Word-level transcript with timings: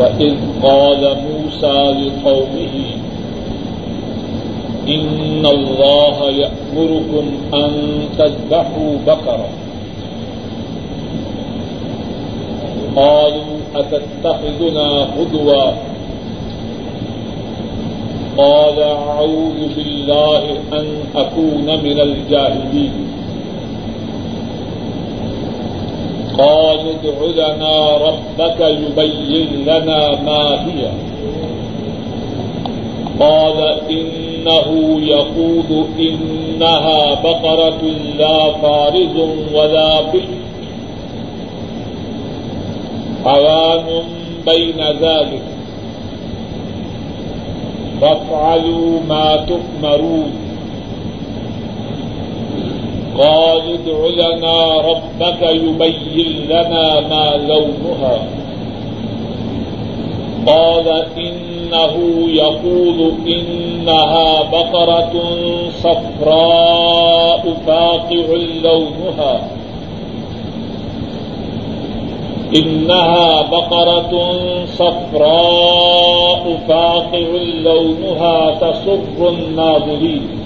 وإذ 0.00 0.34
قال 0.62 1.16
موسى 1.28 1.78
لقومه 1.92 2.76
إن 4.88 5.46
الله 5.46 6.30
يأمركم 6.30 7.24
أن 7.54 7.72
تذبحوا 8.18 8.92
بقرة 9.06 9.48
قالوا 12.96 13.56
أتتخذنا 13.74 15.08
هدوا 15.16 15.72
قال 18.38 18.78
أعوذ 18.82 19.74
بالله 19.76 20.42
أن 20.72 20.86
أكون 21.16 21.66
من 21.84 22.00
الجاهلين 22.00 22.92
قال 26.40 26.78
ادع 26.78 27.46
لنا 27.54 27.96
ربك 27.96 28.60
يبين 28.60 29.62
لنا 29.62 30.22
ما 30.22 30.66
هي. 30.66 30.90
قال 33.20 33.80
إنه 33.90 35.00
يقول 35.02 35.84
إنها 35.98 37.14
بقرة 37.14 37.82
لا 38.18 38.52
فارض 38.52 39.30
ولا 39.54 40.00
بكر 40.00 40.40
عوام 43.26 43.84
بين 44.46 44.80
ذلك. 45.00 45.42
فافعلوا 48.00 49.00
ما 49.08 49.36
تؤمرون. 49.36 50.49
قال 53.18 53.62
ادع 53.72 54.06
لنا 54.06 54.80
ربك 54.80 55.42
يبين 55.42 56.46
لنا 56.48 57.00
ما 57.00 57.36
لونها. 57.48 58.18
قال 60.46 60.88
إنه 61.18 61.94
يقول 62.28 63.12
إنها 63.26 64.42
بقرة 64.42 65.12
صفراء 65.70 67.56
فاقع 67.66 68.26
لونها. 68.62 69.40
إنها 72.56 73.42
بقرة 73.42 74.32
صفراء 74.66 76.58
فاقع 76.68 77.28
لونها 77.62 78.50
تسر 78.50 79.28
الناظرين. 79.28 80.39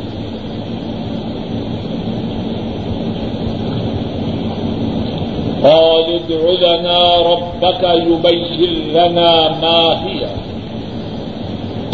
قال 5.65 6.05
ادع 6.05 6.75
لنا 6.75 7.17
ربك 7.17 7.83
يبين 7.83 8.93
لنا 8.93 9.49
ما 9.63 10.07
هي. 10.07 10.27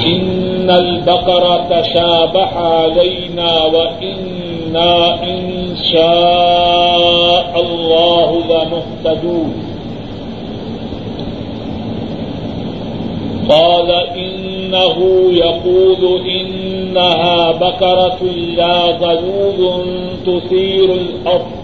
إن 0.06 0.70
البقرة 0.70 1.80
تشابه 1.80 2.46
علينا 2.46 3.64
وإنا 3.64 5.22
إن 5.22 5.76
شاء 5.92 7.60
الله 7.60 8.42
لمهتدون. 8.50 9.54
قال 13.48 13.90
إنه 14.16 14.96
يقول 15.32 16.20
إنها 16.28 17.52
بقرة 17.52 18.22
لا 18.56 18.90
ظلول 18.92 19.84
تثير 20.26 20.94
الأرض. 20.94 21.59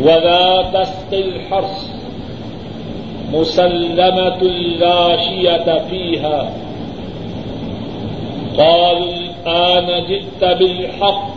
ولا 0.00 0.62
تسقي 0.62 1.22
الحرث 1.22 1.88
مسلمة 3.32 4.42
لا 4.78 5.16
شية 5.16 5.82
فيها. 5.90 6.52
قال 8.58 8.96
الآن 9.46 10.04
جئت 10.06 10.58
بالحق 10.58 11.36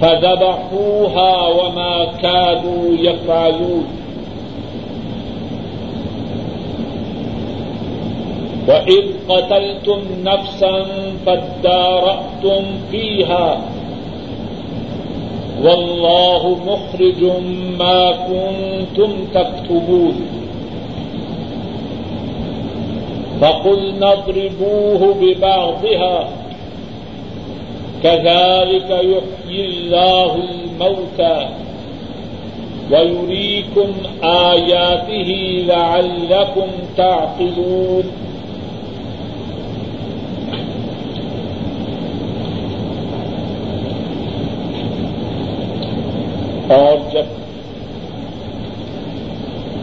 فذبحوها 0.00 1.46
وما 1.46 2.04
كادوا 2.22 2.96
يفعلون. 2.98 3.86
وإذ 8.68 9.04
قتلتم 9.28 10.00
نفسا 10.24 10.86
فادارأتم 11.26 12.64
فيها. 12.90 13.71
والله 15.62 16.56
مخرج 16.66 17.22
ما 17.78 18.12
كنتم 18.12 19.10
تكتبون 19.34 20.16
فقلنا 23.40 24.12
اضربوه 24.12 25.14
ببعضها. 25.20 26.28
كذلك 28.02 28.90
يحيي 28.90 29.66
الله 29.66 30.34
الموتى 30.34 31.48
ويريكم 32.90 33.92
آياته 34.24 35.30
لعلكم 35.68 36.68
تعقلون. 36.96 38.04
اور 46.74 47.12
جب 47.12 47.24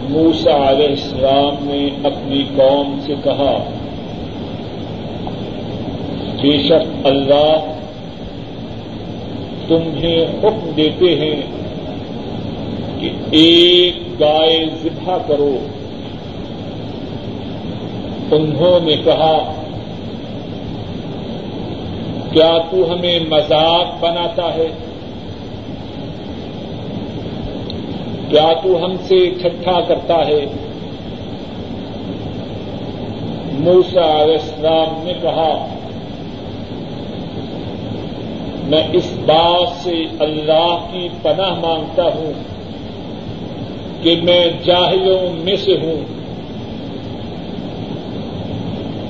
موسا 0.09 0.69
علیہ 0.69 0.87
السلام 0.87 1.55
نے 1.61 1.89
اپنی 2.03 2.43
قوم 2.55 2.99
سے 3.05 3.13
کہا، 3.23 3.63
بے 6.41 6.57
شک 6.57 7.07
اللہ 7.07 7.73
تمہیں 9.67 10.21
حکم 10.21 10.71
دیتے 10.77 11.15
ہیں 11.15 11.41
کہ 12.99 13.09
ایک 13.31 14.19
گائے 14.19 14.65
ذبح 14.83 15.17
کرو۔ 15.27 15.57
انہوں 18.31 18.85
نے 18.85 18.95
کہا، 19.05 19.53
کیا 22.31 22.57
تو 22.71 22.93
ہمیں 22.93 23.19
مذاق 23.29 24.03
بناتا 24.03 24.55
ہے؟ 24.55 24.67
کیا 28.29 28.53
تو 28.63 28.85
ہم 28.85 28.93
سے 29.03 29.29
ٹھٹھا 29.29 29.81
کرتا 29.81 30.27
ہے؟ 30.27 30.45
موسا 33.59 34.23
علیہ 34.23 34.33
السلام 34.33 35.03
نے 35.03 35.13
کہا، 35.21 35.67
میں 38.63 38.83
اس 38.93 39.13
بات 39.25 39.83
سے 39.83 40.03
اللہ 40.19 40.87
کی 40.91 41.07
پناہ 41.21 41.59
مانگتا 41.59 42.03
ہوں 42.03 42.33
کہ 44.03 44.21
میں 44.23 44.47
جاہلوں 44.65 45.43
میں 45.43 45.55
سے 45.55 45.71
ہوں۔ 45.71 46.19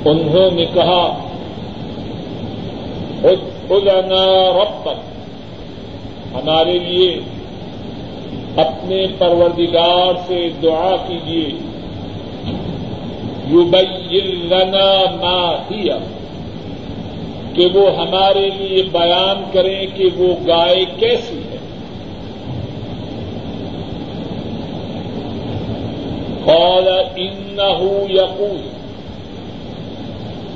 انہوں 0.06 0.56
نے 0.56 0.66
کہا 0.74 1.18
ادنا 3.24 4.52
رب 4.54 4.90
ہمارے 6.34 6.80
لیے 6.80 7.20
اپنے 8.60 9.08
پروردگار 9.18 10.14
سے 10.28 10.50
دعا 10.64 10.96
کیجیے 11.08 11.50
یبین 13.52 14.48
لنا 14.50 15.16
ما 15.22 15.64
ہی۔ 15.72 15.90
کہ 17.54 17.68
وہ 17.74 17.98
ہمارے 17.98 18.50
لیے 18.58 18.84
بیان 18.84 19.44
کریں 19.54 19.86
کہ 19.96 20.10
وہ 20.18 20.34
گائے 20.48 20.86
کیسی 21.00 21.38
ہے۔ 21.38 21.58
قال 26.46 26.88
انه 27.16 27.88
يقول 28.10 28.62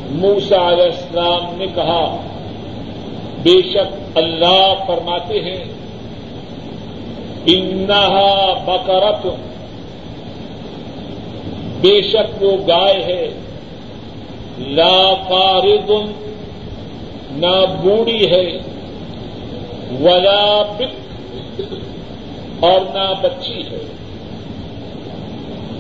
موسا 0.10 0.72
علیہ 0.72 0.84
السلام 0.84 1.58
نے 1.58 1.66
کہا، 1.76 2.18
بے 3.44 3.62
شک 3.74 4.18
اللہ 4.18 4.74
فرماتے 4.88 5.40
ہیں 5.40 5.83
انہا 7.46 8.54
بکرت 8.66 9.26
بے 11.82 12.02
شک 12.02 12.44
وہ 12.44 12.58
گائے 12.68 13.04
ہے۔ 13.04 13.30
لا 14.58 15.14
فارد 15.30 15.92
نہ 17.32 17.66
بوڑھی 17.82 18.32
ہے۔ 18.32 18.58
ولا 20.02 20.76
بک 20.78 21.62
اور 22.60 22.82
نہ 22.94 23.14
بچی 23.22 23.62
ہے۔ 23.72 23.86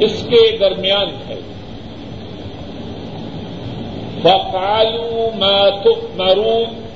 اس 0.00 0.26
کے 0.30 0.56
درمیان 0.56 1.08
ہے۔ 1.28 1.40
فقالوا 4.22 5.36
ما 5.38 5.68
تؤمرون۔ 5.82 6.88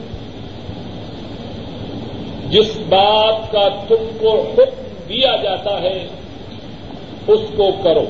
جس 2.51 2.77
بات 2.89 3.53
کا 3.53 3.69
تم 3.89 4.17
کو 4.21 4.41
حکم 4.41 5.05
دیا 5.09 5.37
جاتا 5.43 5.81
ہے، 5.81 6.07
اس 7.27 7.41
کو 7.57 7.71
کرو۔ 7.83 8.05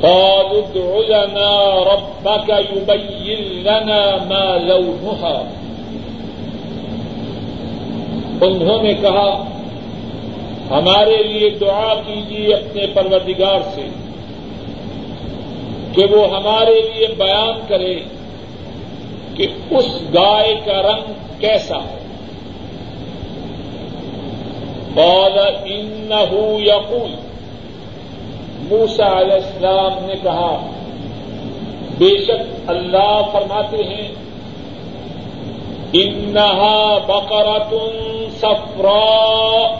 قالوا 0.00 0.42
ادع 0.52 1.16
لنا 1.16 1.84
ربك 1.94 2.50
يبين 2.50 3.62
لنا 3.62 4.16
ما 4.28 4.56
لونها۔ 4.56 5.42
انہوں 8.40 8.82
نے 8.82 8.94
کہا، 8.94 9.44
ہمارے 10.70 11.22
لیے 11.22 11.50
دعا 11.50 11.94
کیجیے 12.06 12.54
اپنے 12.54 12.86
پروردگار 12.86 13.58
سے۔ 13.74 14.01
کہ 15.92 16.04
وہ 16.10 16.36
ہمارے 16.36 16.82
لیے 16.82 17.06
بیان 17.06 17.60
کرے 17.68 18.00
کہ 19.36 19.46
اس 19.70 19.86
گائے 20.14 20.54
کا 20.64 20.82
رنگ 20.82 21.12
کیسا 21.40 21.76
ہے۔ 21.76 21.98
اور 24.96 25.30
ان 25.64 26.12
یقول 26.66 27.14
موسا 28.70 29.20
علیہ 29.20 29.32
السلام 29.32 30.06
نے 30.06 30.14
کہا، 30.22 30.70
بے 31.98 32.24
شک 32.24 32.70
اللہ 32.70 33.20
فرماتے 33.32 33.76
ہیں، 33.76 34.08
انہا 35.92 36.98
بقرتن 37.06 38.24
سفرا 38.36 39.74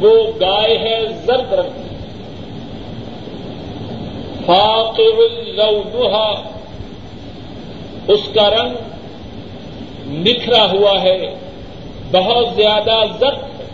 وہ 0.00 0.40
گائے 0.40 0.78
ہے 0.78 0.98
زرد 1.24 1.52
رنگ 1.52 1.87
فاقر 4.48 5.18
لونها 5.46 6.42
اس 8.08 8.20
کا 8.34 8.50
رنگ 8.50 8.74
نکھرا 10.06 10.70
ہوا 10.72 11.02
ہے، 11.02 11.34
بہت 12.12 12.46
زیادہ 12.56 13.04
زرد 13.20 13.60
ہے۔ 13.60 13.66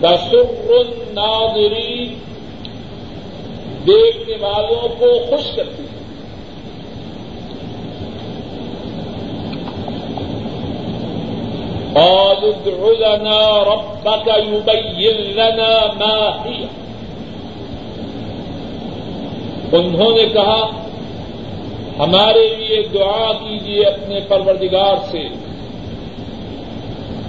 دسر 0.00 0.70
الناظرین، 0.70 2.14
دیکھنے 3.86 4.36
والوں 4.40 4.88
کو 4.98 5.26
خوش 5.30 5.56
کرتی 5.56 5.82
ہے۔ 5.82 5.94
اور 11.94 12.36
لنا 12.98 13.64
ربك 13.64 14.28
يبين 14.28 15.34
لنا 15.34 15.92
ما 15.98 16.50
هي 16.50 16.83
انہوں 19.72 20.12
نے 20.12 20.26
کہا، 20.26 20.70
ہمارے 21.98 22.54
لیے 22.54 22.82
دعا 22.94 23.32
کیجیے 23.32 23.84
اپنے 23.84 24.20
پروردگار 24.28 24.94
سے۔ 25.10 25.22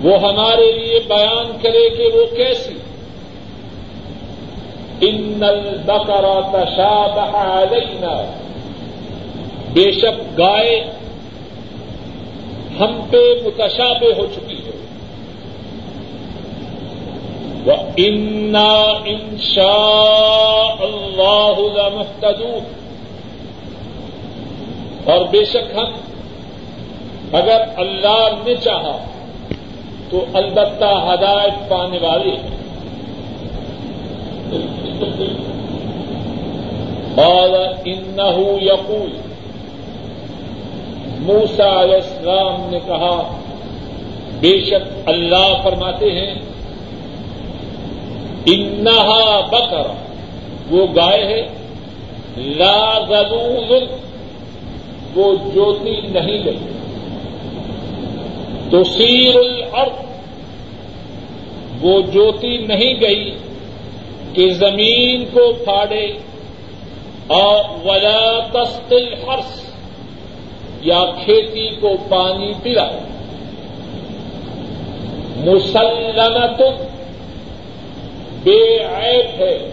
وہ 0.03 0.17
ہمارے 0.17 0.71
لیے 0.71 0.99
بیان 1.07 1.57
کرے 1.61 1.89
کہ 1.89 2.17
وہ 2.17 2.35
کیسی۔ 2.35 2.73
ان 5.01 5.43
البقر 5.47 6.25
تشابہ 6.53 7.37
علینا 7.37 8.39
بے 9.73 9.91
شک 9.91 10.39
گائے 10.39 10.79
ہم 12.79 13.01
پہ 13.09 13.17
متشابہ 13.17 14.19
ہو 14.19 14.25
چکی۔ 14.35 14.64
ہے 17.65 17.71
وہ 17.71 17.77
انا 17.97 18.75
انشا 19.05 19.75
اللہ 20.79 21.59
اور 25.05 25.25
بے 25.31 25.45
شک 25.45 25.77
ہم، 25.77 25.93
اگر 27.35 27.61
اللہ 27.77 28.29
نے 28.45 28.55
چاہا، 28.55 28.97
تو 30.09 30.25
البتہ 30.33 31.13
ہدایت 31.13 31.69
پانے 31.69 31.97
والے 32.01 32.29
ہیں۔ 32.29 32.55
اور 37.15 37.73
انہو 37.85 38.57
یقول 38.61 39.17
موسا 41.19 41.81
علیہ 41.81 41.95
السلام 41.95 42.69
نے 42.69 42.79
کہا، 42.85 43.37
بے 44.39 44.59
شک 44.59 45.09
اللہ 45.09 45.61
فرماتے 45.63 46.11
ہیں 46.11 46.35
انہا 48.45 49.39
بکر۔ 49.39 49.87
وہ 50.69 50.87
گائے 50.95 51.23
ہے۔ 51.23 51.47
لا 52.37 52.99
ضرور 53.09 53.81
وہ 55.15 55.33
جوتی 55.55 56.01
نہیں 56.01 56.45
گئی۔ 56.45 56.57
تو 58.69 58.83
سیر 58.83 59.35
الارض۔ 59.35 60.05
وہ 61.81 62.01
جوتی 62.13 62.57
نہیں 62.57 63.01
گئی 63.01 63.37
کہ 64.33 64.53
زمین 64.53 65.25
کو 65.33 65.53
پھاڑے۔ 65.63 66.07
اور 67.27 67.63
ولا 67.85 68.39
تستل 68.53 69.13
ہرس 69.13 69.69
یا 70.81 71.03
کھیتی 71.25 71.69
کو 71.81 71.89
پانی 72.09 72.51
پلا 72.63 72.87
مسلمت 75.37 76.61
بے 78.45 78.83
عیب 78.83 79.41
ہے۔ 79.41 79.69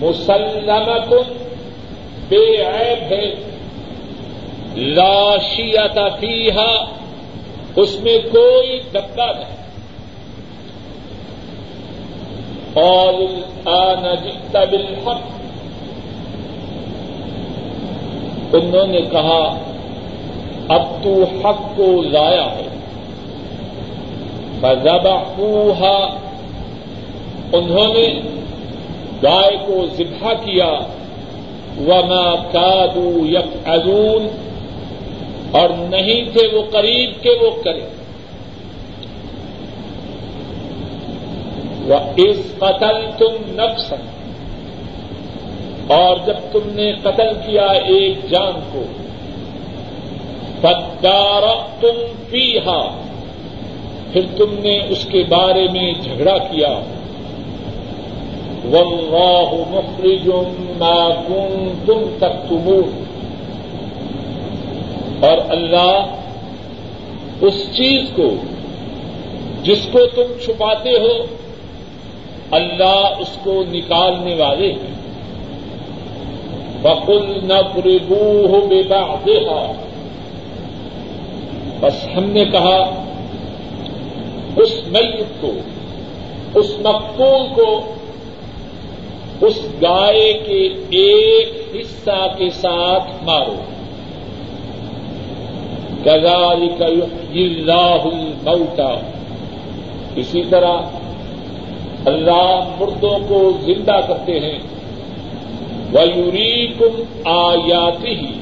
مسلمت 0.00 1.14
بے 2.28 2.62
عیب 2.62 3.12
ہے۔ 3.12 3.34
لاشیت 4.76 5.98
فیحا 6.20 6.84
اس 7.76 8.00
میں 8.00 8.18
کوئی 8.18 8.80
دبا 8.94 9.32
نہیں۔ 9.32 9.62
اور 12.74 13.14
جیتا 14.24 14.64
بالحق۔ 14.64 15.20
انہوں 18.54 18.86
نے 18.86 19.00
کہا، 19.00 19.58
اب 20.68 20.82
تو 21.04 21.24
حق 21.24 21.76
کو 21.76 22.02
لایا 22.02 22.56
ہے۔ 22.56 22.68
فذبحوها 24.60 26.18
انہوں 27.52 27.94
نے 27.94 28.20
گائے 29.22 29.56
کو 29.66 29.86
ذبح 29.96 30.32
کیا، 30.32 30.72
وما 31.86 32.34
كادوا 32.34 33.26
يفعلون۔ 33.26 34.52
اور 35.50 35.68
نہیں 35.70 36.32
تھے 36.32 36.56
وہ 36.56 36.62
قریب 36.70 37.22
کے 37.22 37.30
وہ 37.30 37.62
کرے۔ 37.64 37.80
وہ 41.84 41.94
اس 42.16 42.38
قتل 42.58 43.10
تم 43.18 43.34
نفس 43.46 43.92
اور 45.86 46.16
جب 46.26 46.34
تم 46.52 46.60
نے 46.64 46.92
قتل 47.02 47.28
کیا 47.46 47.66
ایک 47.66 48.30
جان 48.30 48.60
کو 48.72 48.82
بدار 50.60 51.42
تم 51.80 52.00
پیہا 52.30 53.02
پھر 54.12 54.20
تم 54.36 54.54
نے 54.58 54.78
اس 54.88 55.06
کے 55.10 55.24
بارے 55.28 55.68
میں 55.72 55.92
جھگڑا 56.02 56.38
کیا۔ 56.38 56.80
واللہ 58.64 59.54
مخرج 59.70 60.28
ما 60.78 61.08
کنتم 61.28 62.00
تکتمون 62.18 63.04
اور 65.20 65.38
اللہ 65.48 66.04
اس 67.40 67.54
چیز 67.72 68.02
کو 68.16 68.30
جس 69.62 69.86
کو 69.92 69.98
تم 70.14 70.22
چھپاتے 70.44 70.90
ہو، 70.90 71.24
اللہ 72.50 73.08
اس 73.18 73.38
کو 73.42 73.64
نکالنے 73.72 74.34
والے 74.34 74.72
ہیں۔ 74.72 74.92
بکل 76.82 77.40
نہ 77.42 77.60
پریبو 77.74 78.46
ہو 78.48 78.66
بے 78.66 79.38
بس 81.80 82.08
ہم 82.16 82.24
نے 82.24 82.44
کہا، 82.44 83.04
اس 84.56 84.82
میت 84.86 85.40
کو، 85.40 85.52
اس 86.54 86.78
مقبول 86.78 87.54
کو 87.54 87.94
اس 89.42 89.66
گائے 89.82 90.32
کے 90.32 90.68
ایک 90.90 91.76
حصہ 91.80 92.34
کے 92.38 92.50
ساتھ 92.50 93.24
مارو۔ 93.24 93.54
گزاری 96.06 96.68
کا 96.78 96.86
راہل 97.66 98.32
موٹا 98.44 99.00
اسی 100.16 100.42
طرح 100.50 100.72
اللہ 102.06 102.68
مردوں 102.80 103.18
کو 103.28 103.52
زندہ 103.60 104.00
کرتے 104.08 104.40
ہیں۔ 104.40 104.58
ویوری 105.92 106.66
کم 106.66 107.02
آیاتی 107.24 108.08
ہی 108.08 108.32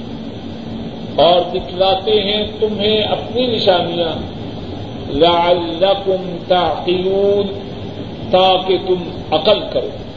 اور 1.17 1.41
دکھلاتے 1.53 2.23
ہیں 2.23 2.47
تمہیں 2.61 3.03
اپنی 3.03 3.47
نشانیاں۔ 3.47 4.13
لعلکم 5.11 6.37
تعقلون۔ 6.49 7.47
تاکہ 8.31 8.79
تم 8.87 9.35
عقل 9.35 9.59
کرو۔ 9.73 10.10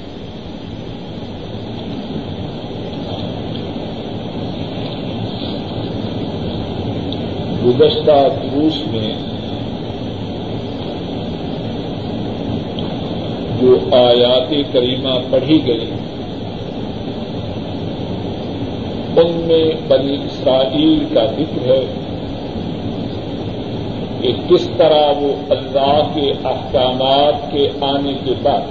گزشتہ 7.79 8.27
دروس 8.43 8.87
میں 8.87 9.13
جو 13.61 13.77
آیات 13.91 14.53
کریمہ 14.73 15.19
پڑھی 15.29 15.61
گئی، 15.65 15.89
ان 19.17 19.41
میں 19.47 19.71
بنی 19.87 20.13
اسرائیل 20.13 21.05
کا 21.13 21.25
ذکر 21.25 21.65
ہے 21.65 21.85
کہ 24.21 24.33
کس 24.49 24.69
طرح 24.77 25.11
وہ 25.17 25.33
اللہ 25.49 26.07
کے 26.13 26.31
احکامات 26.45 27.51
کے 27.51 27.69
آنے 27.81 28.13
کے 28.25 28.33
بعد 28.43 28.61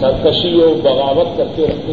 سرکشی 0.00 0.54
و 0.54 0.74
بغاوت 0.82 1.36
کرتے 1.36 1.66
رہتے۔ 1.66 1.92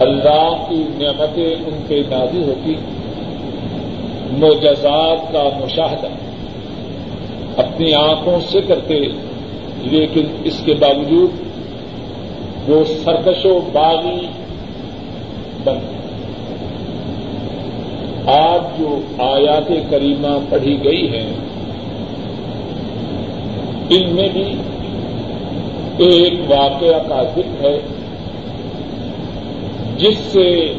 اللہ 0.00 0.66
کی 0.68 0.84
نعمتیں 0.98 1.54
ان 1.54 1.78
پہ 1.88 2.02
نازی 2.10 2.42
ہوتی 2.42 2.74
معجزات 4.38 5.32
کا 5.32 5.48
مشاہدہ۔ 5.64 6.06
اپنی 7.56 7.92
آنکھوں 7.92 8.38
سے 8.48 8.60
کرتے، 8.60 9.00
لیکن 9.82 10.26
اس 10.44 10.62
کے 10.64 10.74
باوجود 10.74 11.30
وہ 12.68 12.84
سرکش 12.84 13.46
و 13.46 13.58
باغی 13.72 14.26
بن۔ 15.64 15.78
آج 18.26 18.78
جو 18.78 19.00
آیات 19.18 19.72
کریمہ 19.90 20.38
پڑھی 20.50 20.84
گئی 20.84 21.08
ہیں، 21.08 21.32
ان 23.90 24.14
میں 24.14 24.28
بھی 24.32 24.54
ایک 25.98 26.34
واقعہ 26.48 27.08
کا 27.08 27.22
ذکر 27.36 27.64
ہے۔ 27.64 27.78
جس 29.98 30.18
سے 30.18 30.72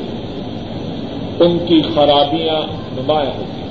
ان 1.39 1.57
کی 1.65 1.81
خرابیاں 1.95 2.61
نمایاں 2.97 3.37
ہوتی 3.37 3.61
ہیں۔ 3.61 3.67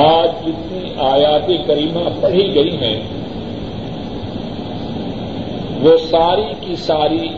آج 0.00 0.28
جتنی 0.46 0.90
آیات 0.98 1.66
کریمہ 1.66 2.00
پڑھی 2.20 2.54
گئی 2.54 2.76
ہیں، 2.76 3.02
وہ 5.80 5.96
ساری 6.10 6.54
کی 6.60 6.76
ساری 6.76 7.28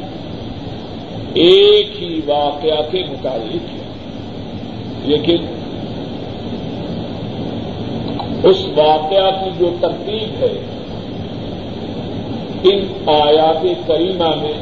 ایک 1.35 2.02
ہی 2.02 2.21
واقعہ 2.26 2.90
کے 2.90 3.02
متعلق 3.11 3.68
ہے۔ 3.73 3.87
لیکن 5.02 5.37
اس 8.42 8.64
واقعہ 8.76 9.45
کی 9.45 9.50
جو 9.59 9.76
ترتیب 9.80 10.42
ہے 10.42 10.75
ان 12.73 12.87
آیات 13.06 13.64
کریمہ 13.87 14.35
میں 14.42 14.52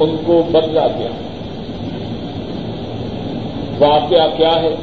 ان 0.00 0.16
کو 0.24 0.42
بدلا 0.52 0.86
گیا 0.98 1.12
واقعہ 3.78 4.26
کیا 4.36 4.54
ہے 4.62 4.74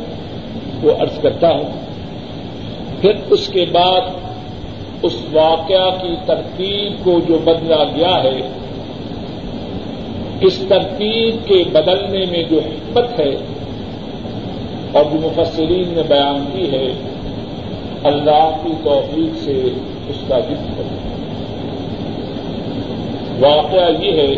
وہ 0.84 0.92
ارض 1.00 1.20
کرتا 1.22 1.50
ہوں۔ 1.50 1.70
پھر 3.02 3.12
اس 3.30 3.48
کے 3.48 3.66
بعد 3.72 4.10
اس 5.04 5.16
واقعہ 5.32 5.90
کی 6.02 6.16
ترتیب 6.26 7.04
کو 7.04 7.20
جو 7.28 7.38
بدلا 7.44 7.84
گیا 7.96 8.16
ہے، 8.24 8.40
اس 10.42 10.58
ترتیب 10.68 11.48
کے 11.48 11.64
بدلنے 11.72 12.26
میں 12.32 12.44
جو 12.50 12.60
حکمت 12.60 13.20
ہے، 13.20 13.32
اور 14.92 15.04
جو 15.12 15.20
مفسرین 15.22 15.94
نے 15.96 16.04
بیان 16.08 16.46
کی 16.54 16.72
ہے، 16.72 16.88
اللہ 18.04 18.50
کی 18.64 18.74
توفیق 18.84 19.44
سے 19.44 19.62
اس 20.10 20.24
کا 20.28 20.40
ذکر 20.40 20.80
ہے 20.80 21.20
واقعہ 23.42 24.04
یہ 24.04 24.12
ہے، 24.12 24.36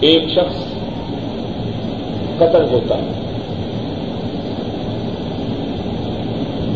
ایک 0.00 0.22
شخص 0.28 0.56
قتل 2.36 2.64
ہوتا 2.72 2.94
ہے۔ 2.94 3.22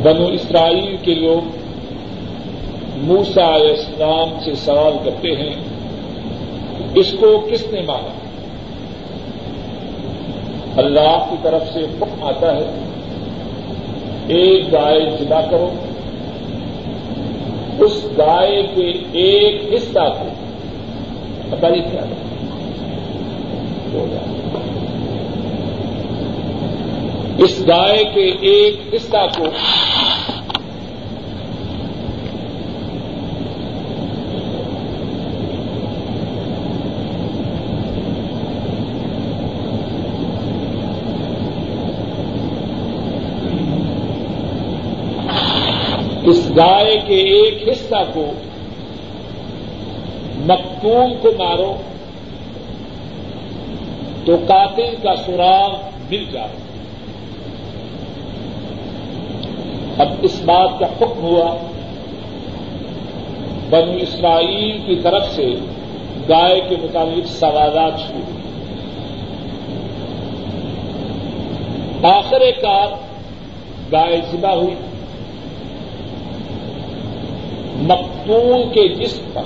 بنو 0.02 0.26
اسرائیل 0.26 0.96
کے 1.02 1.14
لوگ 1.14 1.56
موسا 2.96 3.56
علیہ 3.56 3.68
السلام 3.68 4.40
سے 4.44 4.54
سوال 4.54 4.92
کرتے 5.04 5.28
ہیں، 5.28 5.54
اس 6.94 7.14
کو 7.20 7.46
کس 7.52 7.72
نے 7.72 7.80
مارا؟ 7.80 8.12
اللہ 10.76 11.26
کی 11.30 11.36
طرف 11.42 11.72
سے 11.72 11.80
حکم 11.80 12.22
آتا 12.22 12.56
ہے، 12.56 12.64
ایک 14.26 14.72
گائے 14.72 15.00
جدا 15.20 15.40
کرو۔ 15.40 15.70
اس 17.78 18.04
گائے 18.18 18.62
کے 18.74 18.92
ایک 19.12 19.74
حصہ 19.74 20.14
کو 20.18 20.45
بڑی 21.50 21.80
کیا 21.80 22.04
اس 27.38 27.62
گائے 27.68 28.04
کے 28.04 28.24
ایک 28.50 28.94
حصہ 28.94 29.26
کو 29.38 29.44
اس 46.24 46.50
گائے 46.56 46.96
کے 47.06 47.16
ایک 47.32 47.68
حصہ 47.68 48.02
کو 48.14 48.32
مقتول 50.76 51.14
کو 51.22 51.30
مارو 51.38 51.76
تو 54.24 54.36
قاتل 54.46 54.94
کا 55.02 55.16
سراغ 55.26 55.76
مل 56.10 56.24
جائے۔ 56.32 56.48
اب 59.98 60.08
اس 60.22 60.42
بات 60.44 60.68
کا 60.78 60.86
حکم 60.86 61.20
ہوا۔ 61.22 61.56
بنی 63.70 64.02
اسرائیل 64.02 64.78
کی 64.86 65.00
طرف 65.02 65.34
سے 65.34 65.54
گائے 66.28 66.60
کے 66.68 66.76
متعلق 66.82 67.26
سوالات 67.26 68.00
شروع 68.00 68.20
ہوئے۔ 68.20 68.42
آخر 72.02 72.40
کار 72.62 72.88
گائے 73.92 74.20
ذبح 74.32 74.50
ہوئی۔ 74.50 74.74
مقتول 77.76 78.62
کے 78.72 78.88
جسم 78.88 79.24
پر 79.34 79.42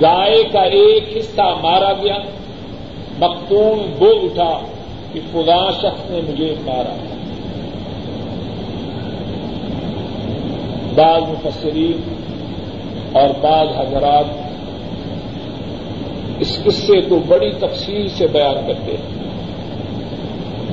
گائے 0.00 0.42
کا 0.52 0.60
ایک 0.60 1.16
حصہ 1.16 1.54
مارا 1.62 1.92
گیا، 2.02 2.18
مقتول 3.18 3.92
بول 3.98 4.18
اٹھا 4.22 4.58
کہ 5.12 5.20
خدا 5.32 5.70
شخص 5.70 6.10
نے 6.10 6.20
مجھے 6.28 6.54
مارا۔ 6.66 6.96
بعض 10.94 11.22
مفسرین 11.22 12.02
اور 13.12 13.28
بعض 13.40 13.68
حضرات 13.78 14.24
اس 16.38 16.58
قصے 16.64 17.00
کو 17.00 17.18
بڑی 17.28 17.50
تفصیل 17.50 18.08
سے 18.08 18.26
بیان 18.26 18.54
کرتے 18.66 18.92
ہیں 18.92 19.24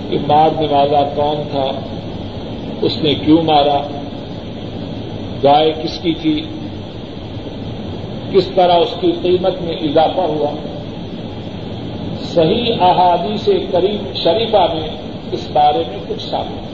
کہ 0.09 0.17
مار 0.27 0.49
نوازا 0.61 1.03
کون 1.15 1.43
تھا، 1.51 1.71
اس 2.81 2.97
نے 3.01 3.13
کیوں 3.15 3.43
مارا، 3.43 3.81
گائے 5.43 5.71
کس 5.83 5.99
کی 6.01 6.13
تھی 6.13 6.41
کس 8.33 8.47
طرح 8.55 8.73
اس 8.73 8.93
کی 8.99 9.11
قیمت 9.21 9.61
میں 9.61 9.75
اضافہ 9.75 10.21
ہوا۔ 10.21 10.51
صحیح 12.21 12.73
احادی 12.81 13.37
سے 13.37 13.65
قریب 13.71 14.15
شریفہ 14.15 14.67
میں 14.73 14.89
اس 15.31 15.47
بارے 15.53 15.83
میں 15.87 15.99
کچھ 16.07 16.23
ثابت 16.29 16.71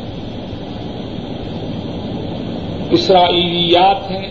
اسرائیلیات 2.91 4.11
ہیں، 4.11 4.27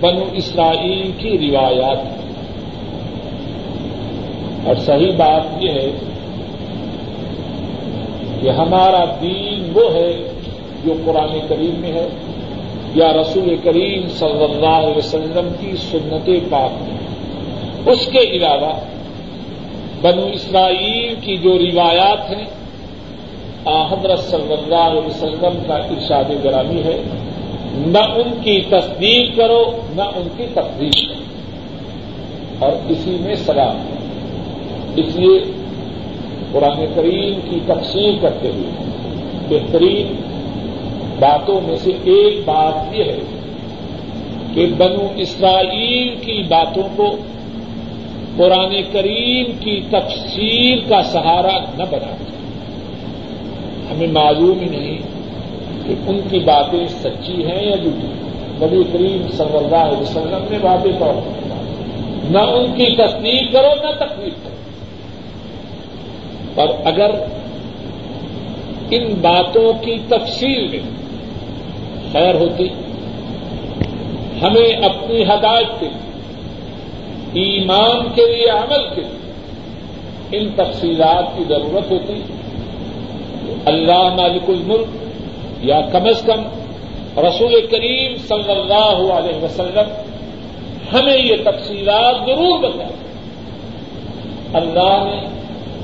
بنو 0.00 0.24
اسرائیل 0.32 1.10
کی 1.18 1.38
روایات 1.38 2.04
ہیں۔ 2.04 2.26
اور 4.64 4.74
صحیح 4.74 5.12
بات 5.16 5.62
یہ 5.62 5.70
ہے 5.70 5.90
کہ 8.40 8.50
ہمارا 8.50 9.04
دین 9.22 9.72
وہ 9.74 9.94
ہے 9.94 10.12
جو 10.84 10.92
قرآن 11.04 11.38
کریم 11.48 11.74
میں 11.78 11.92
ہے۔ 11.92 12.08
یا 12.96 13.12
رسول 13.12 13.56
کریم 13.64 14.08
صلی 14.08 14.44
اللہ 14.44 14.66
علیہ 14.66 14.96
وسلم 14.96 15.48
کی 15.60 15.76
سنت 15.76 16.30
پاک 16.50 16.70
اس 17.88 18.06
کے 18.12 18.18
علاوہ 18.18 18.72
بنو 20.00 20.26
اسرائیل 20.26 21.14
کی 21.20 21.36
جو 21.36 21.58
روایات 21.58 22.30
ہیں 22.30 22.44
حضرت 23.90 24.18
صلی 24.18 24.52
اللہ 24.52 24.74
علیہ 24.74 25.06
وسلم 25.06 25.58
کا 25.66 25.74
ارشاد 25.74 26.44
گرامی 26.44 26.82
ہے، 26.82 27.02
نہ 27.72 27.98
ان 27.98 28.34
کی 28.42 28.60
تصدیق 28.68 29.36
کرو، 29.36 29.70
نہ 29.96 30.02
ان 30.02 30.28
کی 30.36 30.44
تقدیق 30.54 31.08
کرو۔ 31.08 31.24
اور 32.58 32.72
اسی 32.88 33.16
میں 33.20 33.34
سلام۔ 33.34 33.76
اس 34.96 35.16
لیے 35.16 35.40
قرآن 36.52 36.86
کریم 36.94 37.40
کی 37.50 37.60
تقسیم 37.66 38.16
کرتے 38.22 38.48
ہوئے 38.48 38.70
بہترین 39.48 40.06
باتوں 41.18 41.60
میں 41.60 41.76
سے 41.76 41.90
ایک 42.04 42.40
بات 42.44 42.94
یہ 42.94 43.04
ہے 43.04 43.18
کہ 44.54 44.66
بنو 44.78 45.08
اسرائیل 45.16 46.16
کی 46.16 46.42
باتوں 46.48 46.82
کو 46.96 47.16
قرآن 48.36 48.76
کریم 48.92 49.52
کی 49.60 49.80
تفصیل 49.90 50.80
کا 50.88 51.02
سہارا 51.02 51.58
نہ 51.78 51.82
بنا 51.90 52.16
ہمیں 53.90 54.06
معلوم 54.06 54.60
ہی 54.60 54.68
نہیں 54.68 54.98
کہ 55.86 55.94
ان 56.06 56.20
کی 56.30 56.38
باتیں 56.38 56.86
سچی 56.88 57.44
ہیں 57.44 57.64
یا 57.66 57.76
جھوٹی۔ 57.76 58.06
نبی 58.62 58.82
کریم 58.92 59.26
صلی 59.30 59.56
اللہ 59.56 59.76
علیہ 59.76 60.02
وسلم 60.02 60.46
نے 60.50 60.58
باتیں 60.62 60.92
کرو 60.98 61.20
نہ 62.30 62.38
ان 62.38 62.72
کی 62.76 62.96
تصدیق 62.96 63.52
کرو، 63.52 63.86
نہ 63.86 63.90
تکلیف 63.96 64.32
کرو۔ 64.44 64.56
اور 66.60 66.68
اگر 66.84 67.10
ان 68.90 69.14
باتوں 69.14 69.72
کی 69.84 69.96
تفصیل 70.08 70.68
میں 70.68 71.05
خیر 72.12 72.34
ہوتی، 72.34 72.68
ہمیں 74.42 74.84
اپنی 74.84 75.22
ہدایت 75.22 75.80
کے 75.80 75.86
لیے، 75.86 76.06
ایمان 77.32 78.08
کے 78.14 78.36
لیے، 78.36 78.50
عمل 78.50 78.94
کے 78.94 79.00
لیے 79.00 79.16
ان 80.32 80.48
تفصیلات 80.56 81.38
کی 81.38 81.44
ضرورت 81.48 81.90
ہوتی۔ 81.90 82.22
اللہ 83.64 84.02
مالک 84.02 84.42
الملک 84.48 84.86
یا 85.64 85.80
کم 85.92 86.04
از 86.04 86.22
کم 86.22 86.40
رسول 87.20 87.66
کریم 87.70 88.14
صلی 88.28 88.52
اللہ 88.52 89.12
علیہ 89.12 89.44
وسلم 89.44 89.88
ہمیں 90.92 91.18
یہ 91.18 91.36
تفصیلات 91.44 92.14
ضرور 92.26 92.58
بتائیں۔ 92.58 92.96
اللہ 94.54 95.04
نے 95.04 95.28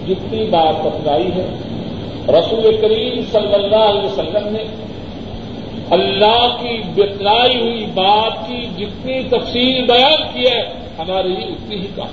جتنی 0.08 0.46
بات 0.50 0.86
بتلائی 0.86 1.26
ہے، 1.26 1.46
رسول 2.28 2.76
کریم 2.80 3.20
صلی 3.32 3.54
اللہ 3.54 3.76
علیہ 3.76 4.04
وسلم 4.04 4.48
نے 4.52 4.64
اللہ 5.92 6.56
کی 6.60 6.82
بتلائی 6.94 7.60
ہوئی 7.60 7.86
بات 7.94 8.48
کی 8.48 8.66
جتنی 8.78 9.22
تفصیل 9.22 9.84
بیان 9.84 10.22
کی 10.32 10.46
ہے، 10.46 10.62
ہمارے 10.98 11.28
لیے 11.28 11.44
اتنی 11.44 11.76
ہی 11.76 11.86
کہا 11.96 12.06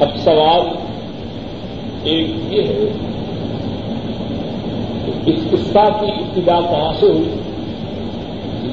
اب 0.00 0.08
سوال 0.16 0.60
ایک 2.02 2.26
یہ 2.50 2.62
ہے 2.62 2.92
اس 5.26 5.40
قصہ 5.50 5.88
کی 6.00 6.06
ابتدا 6.06 6.60
کہاں 6.60 6.92
سے 7.00 7.06
ہوئی؟ 7.06 7.34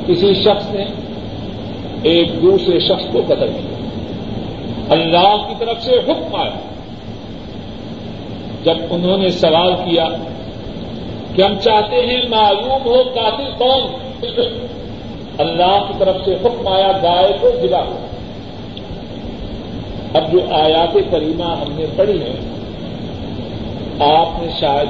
کسی 0.08 0.34
شخص 0.34 0.74
نے 0.74 0.86
ایک 2.03 2.41
دوسرے 2.41 2.79
شخص 2.79 3.13
کو 3.13 3.22
قتل 3.25 3.48
کیا۔ 3.48 3.89
اللہ 4.89 5.48
کی 5.48 5.53
طرف 5.60 5.84
سے 5.84 5.91
حکم 5.91 6.36
آیا۔ 6.36 6.60
جب 8.63 8.77
انہوں 8.89 9.17
نے 9.17 9.29
سوال 9.29 9.74
کیا 9.74 10.05
کہ 11.36 11.42
ہم 11.42 11.60
چاہتے 11.60 11.96
ہیں 11.96 12.30
معلوم 12.30 12.86
ہو 12.86 13.04
قاتل 13.04 13.44
کون؟ 13.58 14.12
اللہ 15.38 15.86
کی 15.88 15.94
طرف 15.98 16.16
سے 16.26 16.36
حکم 16.36 16.68
آیا، 16.68 16.92
گائے 17.04 17.34
کو 17.42 17.50
گرا۔ 17.64 17.84
اب 20.13 20.32
جو 20.32 20.39
آیات 20.52 20.98
کریمہ 21.12 21.44
ہم 21.44 21.72
نے 21.72 21.86
پڑھی 21.96 22.22
ہے 22.22 22.34
آپ 24.00 24.41
نے 24.41 24.48
شاید 24.60 24.88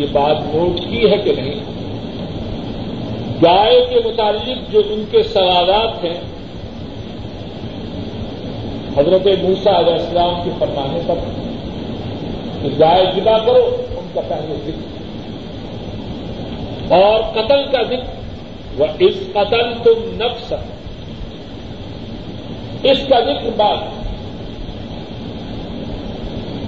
یہ 0.00 0.06
بات 0.12 0.36
نوٹ 0.54 0.80
کی 0.90 1.10
ہے 1.10 1.16
کہ 1.16 1.32
نہیں؟ 1.32 1.54
گائے 3.42 3.86
کے 3.90 4.08
متعلق 4.08 4.72
جو 4.72 4.82
ان 4.90 5.04
کے 5.10 5.22
سوالات 5.22 6.04
ہیں، 6.04 6.20
حضرت 8.98 9.26
موسا 9.26 9.78
علیہ 9.78 9.92
السلام 9.92 10.34
کے 10.44 10.50
فرمانے 10.58 11.00
پر 11.06 11.14
کہ 12.62 12.68
گائے 12.80 13.04
جدا 13.16 13.38
کرو، 13.38 13.76
ان 13.90 14.08
کا 14.14 14.20
پہلے 14.28 14.56
ذکر۔ 14.66 14.97
اور 16.88 17.20
قتل 17.32 17.66
کا 17.72 17.82
ذکر 17.82 18.18
وہ 18.78 18.86
اس 18.98 19.14
قتل 19.32 19.74
تم 19.82 20.22
نفس 20.22 20.52
اس 22.82 22.98
کا 23.08 23.20
ذکر 23.20 23.50
بعد۔ 23.56 23.76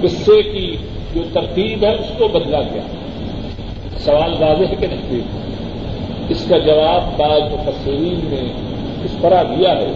قصے 0.02 0.42
کی 0.42 0.76
جو 1.14 1.22
ترتیب 1.32 1.84
ہے، 1.84 1.94
اس 1.94 2.12
کو 2.18 2.28
بدلا 2.28 2.60
گیا۔ 2.60 2.82
سوال 3.98 4.32
واضح 4.32 4.64
ہے 4.70 4.74
کہ 4.80 4.86
نہیں؟ 4.86 5.20
اس 6.28 6.46
کا 6.48 6.58
جواب 6.58 7.18
بعض 7.18 7.42
مفسرین 7.52 8.20
نے 8.22 8.52
اس 9.04 9.16
طرح 9.20 9.42
دیا 9.42 9.76
ہے 9.76 9.92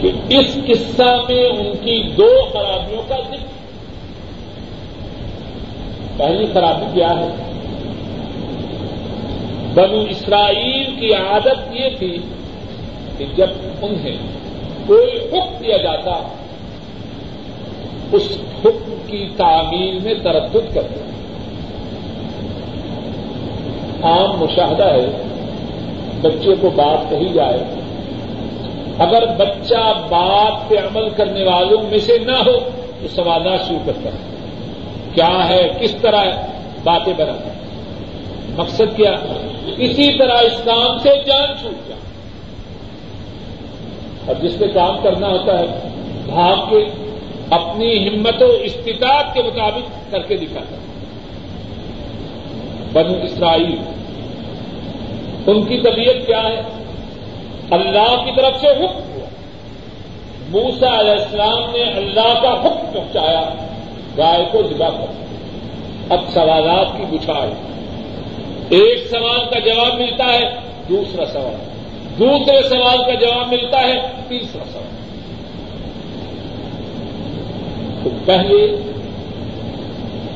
کہ 0.00 0.10
اس 0.28 0.58
قصہ 0.66 1.16
میں 1.28 1.44
ان 1.44 1.76
کی 1.84 2.08
دو 2.08 2.44
خرابیوں 2.52 3.02
کا 3.08 3.16
ذکر۔ 3.28 3.36
پہلی 6.16 6.46
خرابی 6.54 6.84
کیا 6.94 7.10
ہے؟ 7.10 7.53
بنو 9.74 10.00
اسرائیل 10.10 10.94
کی 11.00 11.14
عادت 11.14 11.74
یہ 11.74 11.88
تھی 11.98 12.18
کہ 13.18 13.24
جب 13.36 13.46
انہیں 13.82 14.16
کوئی 14.86 15.10
حکم 15.16 15.54
دیا 15.64 15.76
جاتا، 15.76 16.28
اس 18.12 18.38
حکم 18.64 18.94
کی 19.06 19.28
تعمیل 19.36 19.98
میں 20.02 20.14
تردد 20.14 20.74
کرتے 20.74 21.00
عام 24.02 24.40
مشاہدہ 24.40 24.84
ہے 24.84 25.22
بچے 26.20 26.54
کو 26.60 26.70
بات 26.70 27.10
کہی 27.10 27.28
جائے۔ 27.34 27.58
اگر 28.98 29.26
بچہ 29.26 29.92
بات 30.10 30.68
پہ 30.68 30.74
عمل 30.74 31.10
کرنے 31.10 31.44
والوں 31.44 31.90
میں 31.90 31.98
سے 31.98 32.18
نہ 32.18 32.32
ہو، 32.32 32.70
تو 33.02 33.08
سوالات 33.08 33.68
شروع 33.68 33.78
کرتا 33.86 34.10
ہے۔ 34.10 34.34
کیا 35.14 35.48
ہے؟ 35.48 35.68
کس 35.80 35.94
طرح 36.02 36.24
باتیں 36.84 37.12
بنا 37.16 37.32
مقصد 38.56 38.96
کیا 38.96 39.12
اسی 39.66 40.18
طرح 40.18 40.34
اس 40.34 40.64
کام 40.64 40.98
سے 40.98 41.10
جان 41.26 41.58
چھوٹ 41.60 41.88
جائے۔ 41.88 42.00
اور 44.26 44.34
جس 44.42 44.58
پہ 44.58 44.64
کام 44.74 44.96
کرنا 45.02 45.28
ہوتا 45.28 45.58
ہے، 45.58 45.66
بھاگ 46.26 46.56
کے 46.70 46.84
اپنی 47.50 48.08
ہمت 48.08 48.42
و 48.42 48.52
استطاعت 48.62 49.34
کے 49.34 49.42
مطابق 49.42 50.12
کر 50.12 50.22
کے 50.22 50.36
دکھاتا 50.36 50.76
ہے۔ 50.76 50.94
بنو 52.92 53.22
اسرائیل، 53.22 53.76
ان 55.46 55.62
کی 55.62 55.80
طبیعت 55.80 56.26
کیا 56.26 56.42
ہے؟ 56.42 56.62
اللہ 57.70 58.24
کی 58.24 58.36
طرف 58.36 58.60
سے 58.60 58.66
حکم 58.66 59.12
ہوا۔ 59.14 59.26
موسا 60.48 61.00
علیہ 61.00 61.12
السلام 61.12 61.70
نے 61.72 61.82
اللہ 61.82 62.40
کا 62.42 62.52
حکم 62.52 62.86
پہنچایا 62.92 63.42
گائے 64.18 64.44
کو 64.52 64.62
جگہ 64.62 64.86
کر۔ 64.86 65.24
اب 66.10 66.20
سوالات 66.34 66.86
کی 66.96 67.16
بچھاڑ 67.16 67.73
ایک 68.68 69.06
سوال 69.10 69.40
کا 69.50 69.58
جواب 69.58 70.00
ملتا 70.00 70.24
ہے، 70.24 70.50
دوسرا 70.88 71.26
سوال۔ 71.26 71.68
دوسرے 72.18 72.68
سوال 72.68 72.98
کا 72.98 73.14
جواب 73.14 73.48
ملتا 73.48 73.80
ہے، 73.80 74.00
تیسرا 74.28 74.64
سوال۔ 74.72 74.84
تو 78.04 78.10
پہلے 78.24 78.76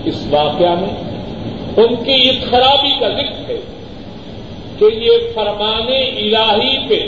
اس 0.05 0.27
واقعہ 0.31 0.75
میں 0.75 1.09
ان 1.77 1.97
کی 2.05 2.31
اس 2.31 2.51
خرابی 2.51 3.01
کا 3.01 3.09
ذکر 3.09 3.51
ہے 3.51 3.61
کہ 4.79 4.85
یہ 4.85 5.11
فرمانے 5.35 5.99
الہی 5.99 6.89
پہ 6.89 7.07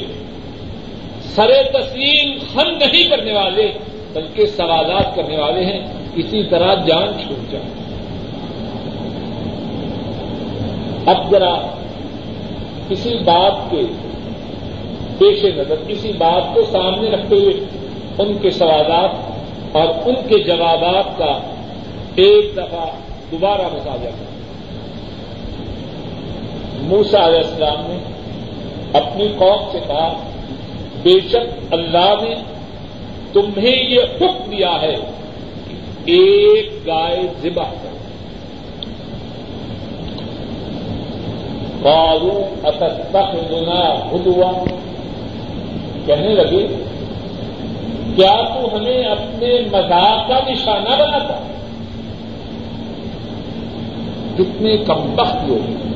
سر 1.23 1.51
تسلیم 1.73 2.39
خم 2.53 2.71
نہیں 2.71 3.05
کرنے 3.05 3.33
والے، 3.33 3.73
بلکہ 4.13 4.47
سوالات 4.47 5.17
کرنے 5.17 5.37
والے 5.37 5.65
ہیں۔ 5.65 5.87
اسی 6.15 6.43
طرح 6.43 6.75
جان 6.75 7.13
چھوٹ 7.23 7.53
جائے۔ 7.53 7.80
اب 11.07 11.31
ذرا 11.31 11.55
کسی 12.89 13.15
بات 13.25 13.71
کے 13.71 13.83
پیش 15.19 15.45
نظر، 15.45 15.75
کسی 15.87 16.13
بات 16.13 16.55
کو 16.55 16.63
سامنے 16.73 17.11
رکھتے 17.11 17.37
ہوئے 17.37 17.55
ان 18.19 18.39
کے 18.43 18.51
سوالات 18.51 19.11
اور 19.77 19.89
ان 20.07 20.15
کے 20.29 20.39
جوابات 20.39 21.19
کا 21.19 21.41
ایک 22.15 22.53
دفعہ 22.53 22.87
دوبارہ 23.33 23.63
مطالعہ 23.63 24.11
کریں۔ 24.11 24.41
موسا 26.83 27.27
علیہ 27.27 27.39
السلام 27.39 27.81
نے 27.81 27.99
اپنی 28.93 29.29
قوم 29.39 29.73
سے 29.73 29.79
کہا، 29.87 30.15
بے 31.03 31.21
شک 31.29 31.75
اللہ 31.75 32.15
نے 32.23 32.35
تمہیں 33.33 33.91
یہ 33.91 34.01
حکم 34.21 34.51
دیا 34.51 34.81
ہے 34.81 34.97
کہ 36.05 36.13
ایک 36.13 36.87
گائے 36.87 37.21
ذبح 37.43 37.65
کرو۔ 37.65 38.00
بارو 41.83 42.45
اتستخ 42.65 43.53
گنا 43.53 43.95
ہدوا 44.13 44.65
کہنے 46.07 46.35
لگے، 46.35 46.67
کیا 48.17 48.43
تو 48.55 48.77
ہمیں 48.77 49.03
اپنے 49.03 49.61
مذاق 49.73 50.29
کا 50.29 50.51
نشانہ 50.51 51.03
بناتا؟ 51.03 51.43
کتنے 54.39 54.77
کم 54.77 55.19
وقت 55.19 55.37
لوگ 55.47 55.91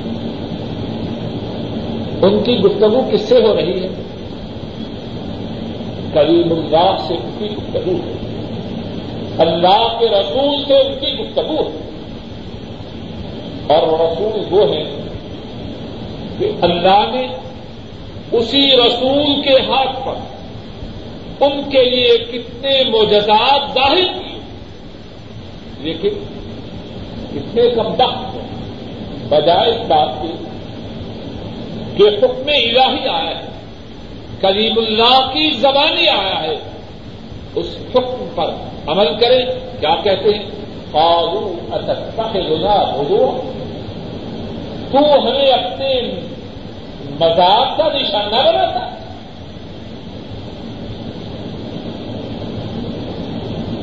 ان 2.25 2.43
کی 2.43 2.59
گفتگو 2.59 3.01
کس 3.13 3.21
سے 3.21 3.43
ہو 3.43 3.57
رہی 3.57 3.83
ہے؟ 3.83 3.89
کریم 6.15 6.53
اللہ 6.53 6.97
سے 7.07 7.15
ان 7.15 7.31
کی 7.39 7.49
گفتگو 7.59 7.93
ہے۔ 7.93 8.13
اللہ 9.39 9.99
کے 9.99 10.07
رسول 10.09 10.65
سے 10.67 10.75
ان 10.75 10.93
کی 11.01 11.25
گفتگو 11.25 11.57
ہے۔ 11.57 11.79
اور 13.67 13.89
رسول 13.89 14.43
وہ 14.51 14.75
ہیں 14.75 15.04
کہ 16.39 16.51
اللہ 16.63 17.05
نے 17.13 17.27
اسی 18.33 18.71
رسول 18.77 19.43
کے 19.43 19.55
ہاتھ 19.69 20.07
پر 20.07 20.15
ان 21.41 21.71
کے 21.71 21.85
لیے 21.85 22.19
کتنے 22.19 22.83
موجزات 22.91 23.75
ظاہر 23.75 23.97
کیے۔ 23.97 24.39
لیکن 25.81 26.09
کتنے 27.35 27.63
کم 27.71 27.87
وقت 27.87 28.37
بجائے 29.29 29.71
اس 29.71 29.77
بات 29.89 30.09
کی 30.23 30.29
کہ 31.97 32.03
حکم 32.03 32.47
الہی 32.47 33.09
آیا 33.09 33.39
ہے، 33.39 33.45
کلیم 34.41 34.79
اللہ 34.79 35.31
کی 35.33 35.51
زبانی 35.51 36.09
آیا 36.09 36.43
ہے۔ 36.43 36.55
اس 37.55 37.79
حکم 37.95 38.27
پر 38.35 38.51
عمل 38.87 39.07
کریں، 39.21 39.47
کیا 39.81 39.95
کہتے 40.05 40.35
ہیں؟ 40.35 40.43
فارو 40.91 41.55
اتکا 41.73 42.29
کے 42.33 42.41
تو 44.93 45.29
ہمیں 45.29 45.51
اپنے 45.51 46.01
مذاق 47.21 47.77
کا 47.77 47.99
نشانہ 47.99 48.37
بناتا 48.37 48.81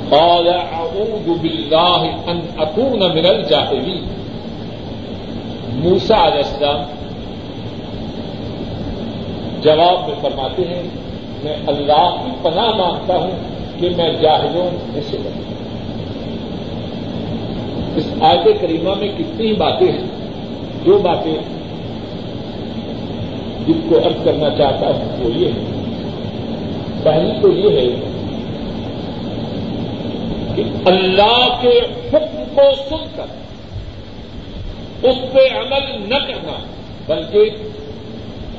قال 0.10 0.48
اعوذ 0.48 1.40
باللہ 1.42 2.04
ان 2.28 2.40
اکون 2.58 3.00
من 3.00 3.26
الجاہلین۔ 3.26 4.04
موسا 5.74 6.28
علیہ 6.28 6.38
السلام 6.38 6.80
جواب 9.62 10.08
میں 10.08 10.16
فرماتے 10.22 10.62
ہیں، 10.62 10.84
میں 11.44 11.56
اللہ 11.68 12.16
کی 12.26 12.32
پناہ 12.42 12.70
مانگتا 12.70 13.18
ہوں 13.18 13.32
کہ 13.80 13.90
میں 13.98 14.14
جاہلوں 14.22 14.92
میں 14.94 15.02
سے 15.10 15.18
بنوں۔ 15.18 15.52
اس 17.96 18.08
آیت 18.22 18.62
کریمہ 18.62 18.96
میں 19.00 19.08
کتنی 19.18 19.54
باتیں 19.54 19.92
ہیں۔ 19.92 20.22
جو 20.84 20.98
باتیں 20.98 21.61
جس 23.68 23.76
کو 23.90 23.98
ارد 23.98 24.26
کرنا 24.26 24.50
چاہتا 24.50 24.88
ہوں 24.88 25.24
وہ 25.24 25.32
یہ 25.32 25.48
ہے۔ 25.48 25.82
پہلی 27.04 27.42
تو 27.42 27.52
یہ 27.52 27.70
ہے 27.70 28.12
کہ 30.56 30.64
اللہ 30.86 31.58
کے 31.62 31.80
حکم 32.14 32.44
کو 32.56 32.62
سن 32.90 33.06
کر، 33.16 33.26
اس 35.04 35.16
پہ 35.34 35.58
عمل 35.58 36.10
نہ 36.10 36.16
کرنا، 36.16 36.60
بلکہ 37.08 37.50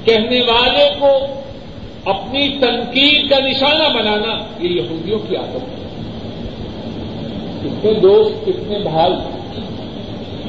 کہنے 0.05 0.41
والے 0.41 0.91
کو 0.99 1.19
اپنی 2.11 2.49
تنقید 2.61 3.31
کا 3.31 3.39
نشانہ 3.39 3.99
بنانا، 3.99 4.45
یہ 4.61 4.69
یہودیوں 4.69 5.19
کی 5.29 5.37
عادت 5.37 5.55
ہے۔ 5.55 5.89
کتنے 7.61 7.93
دوست، 7.93 8.47
کتنے 8.47 8.79
بھائی، 8.79 9.13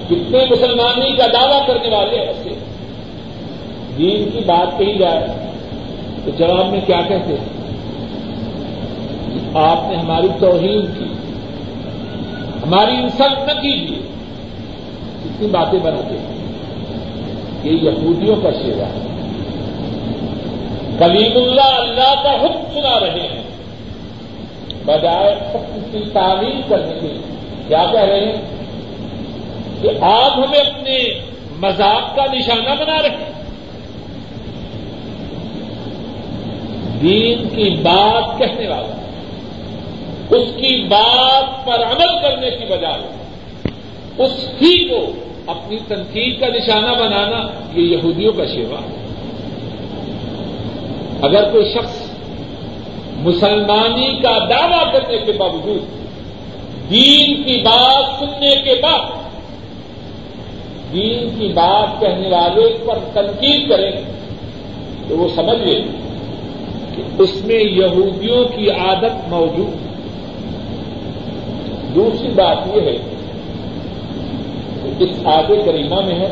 کتنے 0.05 0.45
مسلمانی 0.49 1.15
کا 1.15 1.25
دعوی 1.33 1.67
کرنے 1.67 1.95
والے 1.95 2.17
ایسے۔ 2.19 2.49
ہیں 2.49 2.72
دین 3.97 4.29
کی 4.29 4.39
بات 4.45 4.79
کہی 4.79 4.97
جائے، 4.97 5.27
تو 6.25 6.31
جواب 6.37 6.65
میں 6.65 6.81
کیا 6.85 7.01
کہتے 7.01 7.33
ہیں؟ 7.33 7.63
آپ 9.53 9.89
نے 9.89 9.95
ہماری 9.95 10.27
توہین 10.39 10.85
کی، 10.97 11.13
ہماری 12.63 12.91
انسلٹ 12.91 13.39
نہ 13.39 13.61
کیجیے۔ 13.61 13.99
اتنی 15.25 15.47
باتیں 15.47 15.79
بناتے 15.79 16.15
ہیں۔ 16.17 16.43
یہ 17.63 17.71
یہودیوں 17.71 18.35
کا 18.35 18.49
شیوا 18.51 18.85
ہے۔ 18.85 18.99
کلیم 20.99 21.31
اللہ 21.35 21.75
اللہ 21.75 22.23
کا 22.23 22.31
حکم 22.31 22.63
سنا 22.73 22.99
رہے 22.99 23.27
ہیں۔ 23.31 23.43
بجائے 24.85 25.33
حکم 25.33 25.79
کی 25.91 26.09
تعلیم 26.13 26.61
کرنے 26.69 26.99
کے 26.99 27.13
کیا 27.67 27.85
کہہ 27.91 27.99
رہے 27.99 28.25
ہیں؟ 28.25 28.41
کہ 29.81 29.89
آپ 30.01 30.31
ہمیں 30.37 30.59
اپنے 30.59 31.19
مذاق 31.61 32.15
کا 32.15 32.23
نشانہ 32.33 32.83
بنا 32.83 33.01
رہے 33.01 33.09
ہیں 33.09 33.32
دین 37.03 37.49
کی 37.49 37.69
بات 37.69 38.39
کہنے 38.39 38.67
والا 38.67 38.95
اس 40.29 40.47
کی 40.57 40.85
بات 40.89 41.65
پر 41.65 41.83
عمل 41.83 42.21
کرنے 42.21 42.49
کی 42.49 42.65
بجائے، 42.65 43.03
اس 44.17 44.47
ہی 44.61 44.87
کو 44.87 45.11
اپنی 45.47 45.77
تنقید 45.87 46.39
کا 46.39 46.47
نشانہ 46.47 46.99
بنانا 46.99 47.47
یہ 47.73 47.81
یہودیوں 47.81 48.33
کا 48.33 48.45
شیوا 48.45 48.79
ہے۔ 48.79 49.03
اگر 51.21 51.51
کوئی 51.51 51.73
شخص 51.73 52.01
مسلمانی 53.17 54.19
کا 54.23 54.37
دعوی 54.49 54.91
کرنے 54.91 55.17
کے 55.17 55.31
باوجود 55.31 55.81
دین 56.89 57.43
کی 57.43 57.61
بات 57.63 58.19
سننے 58.19 58.55
کے 58.63 58.81
بعد 58.81 59.11
دین 60.93 61.29
کی 61.39 61.47
بات 61.47 62.01
کہنے 62.01 62.29
والے 62.29 62.77
پر 62.85 62.97
تنقید 63.13 63.69
کرے 63.69 63.91
تو 65.07 65.17
وہ 65.17 65.27
سمجھ 65.35 65.59
لے 65.59 65.81
اس 67.19 67.45
میں 67.45 67.59
یہودیوں 67.59 68.45
کی 68.45 68.69
عادت 68.69 69.29
موجود 69.29 69.83
دوسری 71.95 72.27
بات 72.27 72.57
یہ 72.75 72.81
ہے 72.81 72.97
کہ 74.83 75.03
اس 75.03 75.09
آگے 75.25 75.61
کریمہ 75.65 75.99
میں 76.01 76.15
ہے 76.15 76.31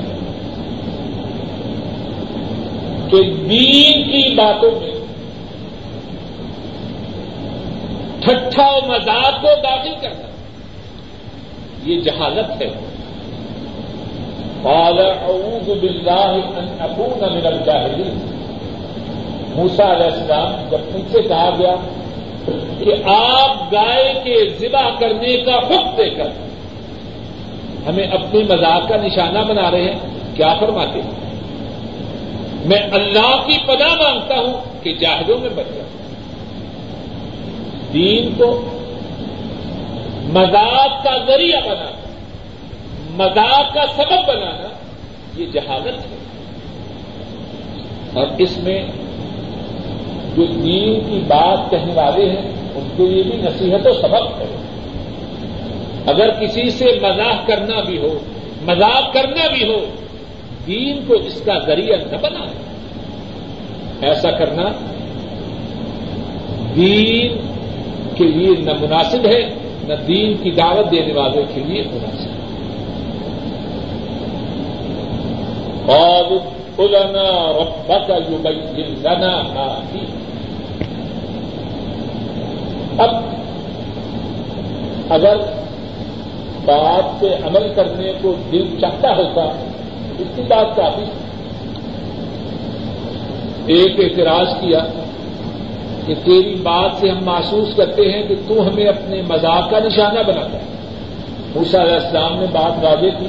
کہ 3.10 3.21
دین 3.24 4.04
کی 4.04 4.36
باتوں 4.36 4.71
میں 4.71 4.91
ٹھٹھا 8.19 8.67
و 8.67 8.86
مزاق 8.88 9.41
کو 9.41 9.47
داخل 9.63 9.93
کرنا 10.02 10.28
یہ 11.84 12.02
جہالت 12.02 12.62
ہے۔ 12.62 12.69
قال 14.63 15.00
اعوذ 15.00 15.69
باللہ 15.69 16.58
ان 16.58 16.67
اکون 16.80 17.34
من 17.34 17.47
الجاہلین۔ 17.47 18.41
موسا 19.56 19.94
علیہ 19.94 20.06
السلام 20.06 20.70
جب 20.70 20.78
ان 20.96 21.02
سے 21.12 21.22
کہا 21.22 21.50
گیا 21.60 21.76
کہ 22.80 23.10
آپ 23.10 23.74
گائے 23.74 24.14
کے 24.24 24.50
ذبح 24.60 24.90
کرنے 25.00 25.38
کا 25.38 25.56
حکم 25.56 25.96
دے 25.98 26.10
کر 26.10 26.28
ہمیں 27.90 28.04
اپنے 28.04 28.44
مذاق 28.44 28.90
کا 28.90 28.96
نشانہ 28.96 29.40
بنا 29.40 29.72
رہے 29.72 29.82
ہیں، 29.82 30.00
کیا 30.36 30.54
فرماتے 30.60 31.02
ہیں؟ 31.02 31.12
میں 32.66 32.82
اللہ 32.92 33.44
کی 33.48 33.58
پناہ 33.66 33.96
مانگتا 33.96 34.36
ہوں 34.36 34.84
کہ 34.84 34.94
جاہدوں 34.94 35.38
میں 35.38 35.50
بچ 35.50 35.76
جاؤں 35.76 35.92
دین 37.94 38.34
کو 38.38 38.62
مذاق 40.24 41.04
کا 41.04 41.18
ذریعہ 41.28 41.62
بنانا، 41.62 41.92
مذاق 43.10 43.74
کا 43.74 43.82
سبب 43.96 44.28
بنانا، 44.28 44.68
یہ 45.38 45.46
جہالت 45.46 46.00
ہے۔ 46.00 46.18
اور 48.14 48.28
اس 48.38 48.58
میں 48.58 48.86
جو 50.36 50.46
دین 50.46 51.00
کی 51.10 51.22
بات 51.28 51.72
کہنے 51.72 51.94
والے 51.94 52.30
ہیں، 52.30 52.52
ان 52.76 52.88
کے 52.98 53.06
لیے 53.06 53.24
بھی 53.24 53.38
نصیحت 53.38 53.88
و 53.88 53.94
سبق 53.94 54.41
ہے۔ 54.41 54.56
اگر 56.06 56.30
کسی 56.30 56.70
سے 56.70 56.86
مذاق 57.02 57.48
کرنا 57.48 57.82
بھی 57.82 57.98
ہو، 57.98 58.20
مذاق 58.65 59.13
کرنا 59.13 59.48
بھی 59.48 59.74
ہو، 59.74 59.86
دین 60.67 61.00
کو 61.08 61.13
اس 61.13 61.41
کا 61.41 61.60
ذریعہ 61.65 61.96
نہ 62.12 62.17
بنا 62.22 62.46
ایسا 64.02 64.32
کرنا 64.32 64.63
دین 66.76 67.38
کے 68.15 68.24
لیے 68.24 68.56
نہ 68.60 68.72
مناسب 68.82 69.26
ہے، 69.26 69.50
نہ 69.88 69.94
دین 70.08 70.34
کی 70.44 70.52
دعوت 70.52 70.91
دینے 70.91 71.13
والوں 71.13 71.44
کے 71.54 71.62
لیے 71.65 71.84
مناسب۔ 71.84 72.26
ہے 72.26 72.41
اور 75.88 76.26
کلنا 76.78 77.52
ربک 77.58 78.10
یبین 78.10 78.94
لنا 79.04 79.41
ما 79.41 79.84
اب 82.98 83.10
اگر 85.10 85.38
بات 86.66 87.22
پہ 87.22 87.36
عمل 87.44 87.74
کرنے 87.76 88.14
کو 88.22 88.36
دل 88.52 88.76
چاہتا 88.82 89.16
ہوتا، 89.18 89.42
اس 90.20 90.28
کی 90.36 90.42
بات 90.42 90.76
کافی 90.76 91.04
ایک 93.66 94.00
اعتراض 94.00 94.48
کیا 94.62 94.80
کہ 96.06 96.14
تیری 96.24 96.56
بات 96.64 96.92
سے 97.00 97.10
ہم 97.10 97.26
محسوس 97.26 97.76
کرتے 97.76 98.12
ہیں 98.12 98.24
کہ 98.28 98.36
تو 98.48 98.68
ہمیں 98.68 98.86
اپنے 98.86 99.22
مذاق 99.22 99.70
کا 99.70 99.80
نشانہ 99.80 100.20
بناتا 100.20 100.54
ہے۔ 100.54 100.64
موسا 101.56 101.82
علیہ 101.82 101.94
السلام 101.94 102.40
نے 102.40 102.46
بات 102.52 102.84
واضح 102.84 103.20
کی 103.20 103.28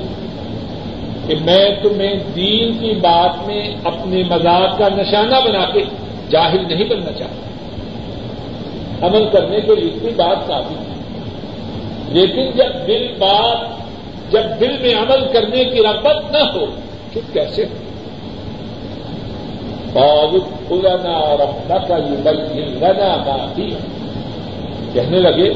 کہ 1.27 1.35
میں 1.44 1.68
تمہیں 1.83 2.14
دین 2.37 2.72
کی 2.79 2.94
بات 2.94 3.46
میں 3.46 3.75
اپنے 3.85 4.22
مزاق 4.31 4.79
کا 4.79 4.88
نشانہ 4.88 5.35
بنا 5.44 5.64
کے 5.72 5.85
جاہل 6.31 6.64
نہیں 6.68 6.85
بننا 6.85 7.12
چاہتا۔ 7.12 7.51
عمل 9.02 9.24
کرنے 9.32 9.60
کے 9.60 9.74
لیے 9.74 9.90
اتنی 9.90 10.10
بات 10.10 10.48
کافی 10.48 10.74
ہے۔ 10.74 10.92
لیکن 12.08 12.50
جب 12.54 12.86
دل 12.86 13.14
بات، 13.18 13.82
جب 14.32 14.60
دل 14.60 14.76
میں 14.82 14.94
عمل 14.94 15.32
کرنے 15.32 15.64
کی 15.64 15.82
رغبت 15.82 16.32
نہ 16.32 16.38
ہو 16.38 16.66
پھر 17.12 17.20
کیسے 17.32 17.64
ہو؟ 17.64 17.74
کھلانا 20.68 21.10
اور 21.10 21.38
اپنا 21.38 21.78
کا 21.78 21.96
یہ 21.96 22.16
بل 22.22 22.36
ملنا 22.36 23.16
کافی 23.26 23.74
کہنے 24.92 25.18
لگے، 25.18 25.52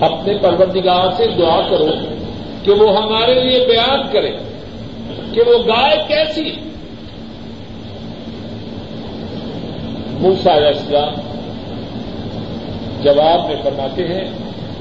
اپنے 0.00 0.34
پروردگار 0.42 1.12
سے 1.16 1.26
دعا 1.38 1.60
کرو 1.70 1.86
کہ 2.62 2.72
وہ 2.72 2.96
ہمارے 2.96 3.34
لیے 3.34 3.66
بیان 3.66 4.00
کرے 4.12 4.30
کہ 5.32 5.42
وہ 5.42 5.58
گائے 5.58 5.96
کیسی 6.08 6.50
موسا 10.20 10.52
السلام 10.52 11.31
جواب 13.04 13.46
میں 13.46 13.56
فرماتے 13.62 14.08
ہیں، 14.08 14.24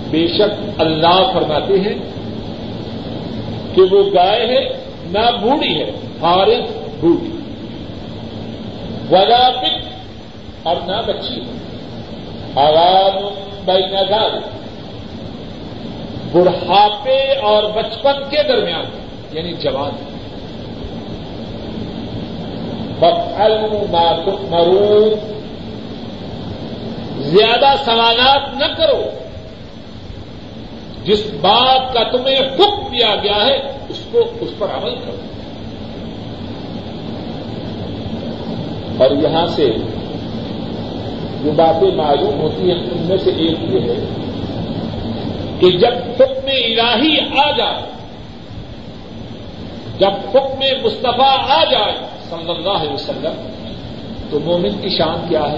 بے 0.09 0.27
شک 0.27 0.81
اللہ 0.81 1.31
فرماتے 1.33 1.79
ہیں 1.79 1.95
کہ 3.75 3.81
وہ 3.81 4.03
گائے 4.13 4.47
ہے، 4.47 4.69
نہ 5.11 5.31
بوڑھی 5.41 5.81
ہے، 5.81 5.91
فارغ 6.19 6.61
بوڑھی 6.99 7.31
ولا 9.11 9.51
اور 10.63 10.75
نہ 10.85 11.01
بچی۔ 11.07 11.41
آواز 12.55 13.23
بین 13.65 13.93
نظر 13.93 14.39
بڑھاپے 16.31 17.33
اور 17.41 17.63
بچپن 17.63 18.23
کے 18.29 18.37
درمیان 18.47 18.85
یعنی 19.31 19.53
جوان۔ 19.53 19.91
مرو 24.49 25.15
زیادہ 27.21 27.75
سوالات 27.85 28.55
نہ 28.57 28.73
کرو۔ 28.77 29.03
جس 31.03 31.25
بات 31.41 31.93
کا 31.93 32.03
تمہیں 32.03 32.39
حکم 32.39 32.95
دیا 32.95 33.15
گیا 33.23 33.45
ہے، 33.45 33.71
اس 33.89 33.99
کو 34.11 34.19
اس 34.41 34.49
پر 34.57 34.67
عمل 34.67 34.95
کرو۔ 34.95 35.15
اور 39.03 39.11
یہاں 39.11 39.45
سے 39.45 39.73
جو 41.43 41.51
باتیں 41.51 41.95
معلوم 41.95 42.39
ہوتی 42.39 42.71
ہیں، 42.71 42.79
ان 42.79 43.01
میں 43.01 43.17
سے 43.17 43.29
ایک 43.29 43.57
یہ 43.63 43.79
ہے 43.79 44.05
کہ 45.59 45.71
جب 45.77 45.93
حکم 46.19 46.47
الہی 46.47 47.17
آ 47.19 47.51
جائے، 47.51 47.81
جب 49.99 50.37
حکم 50.37 50.85
مصطفیٰ 50.85 51.37
آ 51.49 51.63
جائے 51.63 51.93
صلی 52.29 52.49
اللہ 52.49 52.69
علیہ 52.69 52.93
وسلم، 52.93 53.49
تو 54.29 54.39
مومن 54.39 54.69
کی 54.81 54.89
شان 54.89 55.25
کیا 55.29 55.51
ہے؟ 55.51 55.57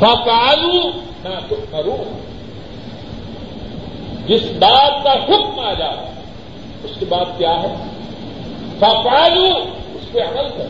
فکالو 0.00 0.90
نہ 1.24 1.54
کروں 1.70 2.04
جس 4.28 4.42
بات 4.58 5.04
کا 5.04 5.12
حکم 5.12 5.58
آ 5.58 5.74
جائے 5.74 6.10
اس 6.84 6.90
کے 6.98 7.06
بعد 7.08 7.38
کیا 7.38 7.62
ہے؟ 7.62 7.74
فکالو 8.78 9.48
اس 9.94 10.12
پہ 10.12 10.18
عمل 10.18 10.48
کر۔ 10.56 10.66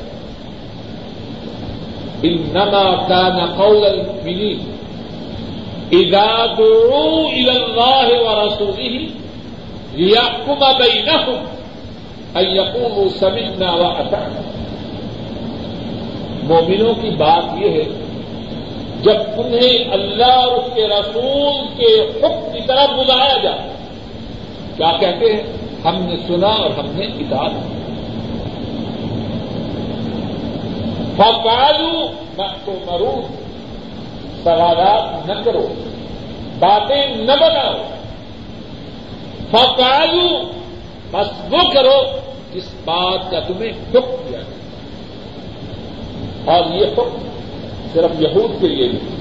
انما 2.22 3.04
كان 3.08 3.38
قول 3.58 3.84
المؤمنين 3.84 4.58
اذا 5.92 6.46
دعوا 6.58 7.28
الى 7.28 7.52
الله 7.56 8.08
ورسوله 8.26 9.06
ليحكم 9.92 10.64
بينهم 10.78 11.38
ان 12.34 12.44
يقولوا 12.44 13.08
سمعنا 13.18 13.70
واطعنا 13.70 14.40
مومنوں 16.42 16.94
کی 17.02 17.10
بات 17.10 17.62
یہ 17.62 17.70
ہے 17.70 17.99
جب 19.02 19.16
انہیں 19.36 19.92
اللہ 19.92 20.26
اور 20.26 20.52
اس 20.52 20.70
کے 20.74 20.88
رسول 20.88 21.68
کے 21.76 22.00
حکم 22.00 22.52
کی 22.52 22.60
طرف 22.66 22.88
بلایا 22.88 23.36
جائے۔ 23.42 23.70
کیا 24.76 24.92
کہتے 25.00 25.32
ہیں؟ 25.32 25.42
ہم 25.84 26.02
نے 26.02 26.16
سنا 26.26 26.48
اور 26.48 26.70
ہم 26.70 26.86
نے 26.86 27.06
اطاعت 27.06 27.50
فکالو 31.16 32.06
نہ 32.38 32.42
تو 32.64 32.72
مرو 32.86 33.20
سوالات 34.44 35.28
نہ 35.28 35.42
کرو۔ 35.44 35.68
باتیں 36.58 37.06
نہ 37.06 37.32
بناؤ۔ 37.32 37.82
فکالو 39.50 40.50
بس 41.10 41.54
وہ 41.54 41.70
کرو 41.74 42.02
جس 42.54 42.74
بات 42.84 43.30
کا 43.30 43.40
تمہیں 43.40 43.72
حکم 43.72 44.28
دیا۔ 44.28 44.40
اور 46.44 46.74
یہ 46.74 46.86
حکم 46.86 47.29
صرف 47.92 48.22
یہود 48.22 48.61
کے 48.61 48.68
لیے 48.68 48.88
نہیں۔ 48.88 49.20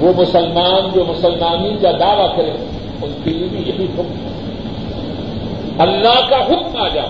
وہ 0.00 0.12
مسلمان 0.16 0.90
جو 0.94 1.04
مسلمانی 1.04 1.76
کا 1.82 1.90
دعوی 1.90 2.36
کرے، 2.36 2.50
ان 3.02 3.12
کے 3.24 3.30
لیے 3.30 3.48
بھی 3.48 3.58
یہی 3.58 3.84
حکم 3.84 4.28
اللہ 5.78 6.30
کا 6.30 6.36
حکم 6.36 6.76
آ 6.76 6.88
جائے۔ 6.88 7.08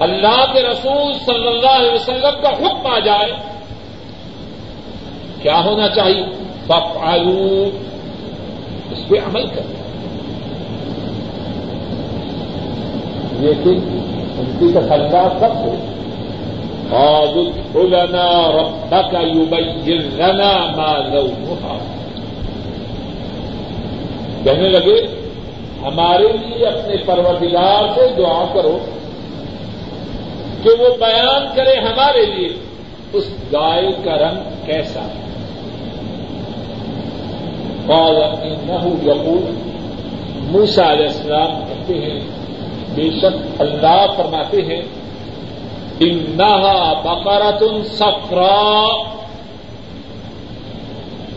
اللہ 0.00 0.44
کے 0.52 0.62
رسول 0.62 1.12
صلی 1.26 1.48
اللہ 1.48 1.78
علیہ 1.78 1.92
وسلم 1.92 2.42
کا 2.42 2.48
حکم 2.48 2.86
آ 2.86 2.98
جائے۔ 2.98 3.32
کیا 5.42 5.64
ہونا 5.64 5.88
چاہیے؟ 5.88 6.26
بپ 6.66 6.98
اس 8.90 9.08
پہ 9.08 9.14
عمل 9.14 9.46
کر 9.46 9.62
لیکن 13.40 14.02
ان 14.38 14.56
کی 14.58 14.72
تسلح 14.74 15.28
سب 15.40 15.56
ہو 15.56 15.74
اور 16.90 17.26
ربا 17.74 19.02
کا 19.02 19.20
یو 19.20 19.44
بئی 19.44 19.98
رنا 19.98 20.52
کہنے 24.44 24.68
لگے، 24.68 25.06
ہمارے 25.82 26.28
لیے 26.28 26.66
اپنے 26.66 26.96
پروردگار 27.06 27.88
سے 27.94 28.00
دعا 28.18 28.44
کرو 28.54 28.78
کہ 30.62 30.70
وہ 30.70 30.88
بیان 31.00 31.46
کرے 31.56 31.74
ہمارے 31.74 32.26
لیے 32.26 32.48
اس 33.12 33.24
گائے 33.52 33.92
کا 34.04 34.14
رنگ 34.14 34.66
کیسا 34.66 35.00
ہے۔ 35.00 35.26
اور 37.86 38.14
اپنی 38.14 38.50
نحو 38.50 38.94
یقول 39.02 39.54
موسا 40.50 40.92
علیہ 40.92 41.06
السلام 41.06 41.64
کہتے 41.68 41.94
ہیں، 41.94 42.20
بے 42.94 43.10
شک 43.18 43.62
اللہ 43.62 44.06
فرماتے 44.16 44.56
ہیں 44.62 44.82
انہا 46.00 46.92
بقرت 47.04 47.62
سفرا 47.86 48.86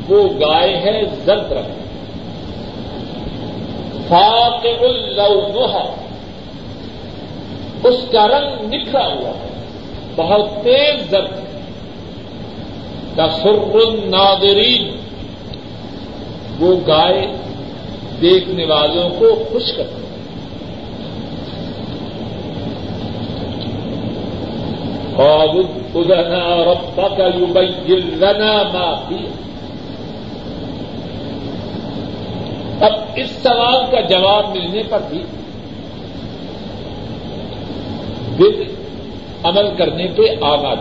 وہ 0.10 0.30
گائے 0.40 0.78
ہے 0.78 1.02
زد 1.24 1.52
رنگ 1.52 1.80
فاقع 4.08 4.82
اللونها 4.82 5.94
اس 7.84 8.06
کا 8.12 8.28
رنگ 8.28 8.74
نکھرا 8.74 9.08
ہوا 9.08 9.30
ہے۔ 9.30 9.66
بہت 10.16 10.50
تیز 10.64 11.12
درد۔ 11.12 11.50
کا 13.16 13.74
الناظرین۔ 13.74 15.00
وہ 16.60 16.76
گائے 16.88 17.28
دیکھنے 18.22 18.66
والوں 18.66 19.10
کو 19.10 19.44
خوش 19.52 19.64
کرتی 19.78 20.02
اور 20.02 20.19
ادنا 25.20 26.44
ربا 26.66 27.08
کا 27.18 27.26
یو 27.36 27.98
لنا 28.20 28.52
ما 28.74 28.94
دیا 29.10 29.32
اب 32.86 32.94
اس 33.16 33.32
سوال 33.44 33.86
کا 33.92 34.02
جواب 34.10 34.56
ملنے 34.56 34.84
پر 34.90 35.00
بھی 35.10 35.22
دل 38.40 38.64
عمل 39.44 39.68
کرنے 39.78 40.08
پہ 40.18 40.36
آگاہ 40.42 40.76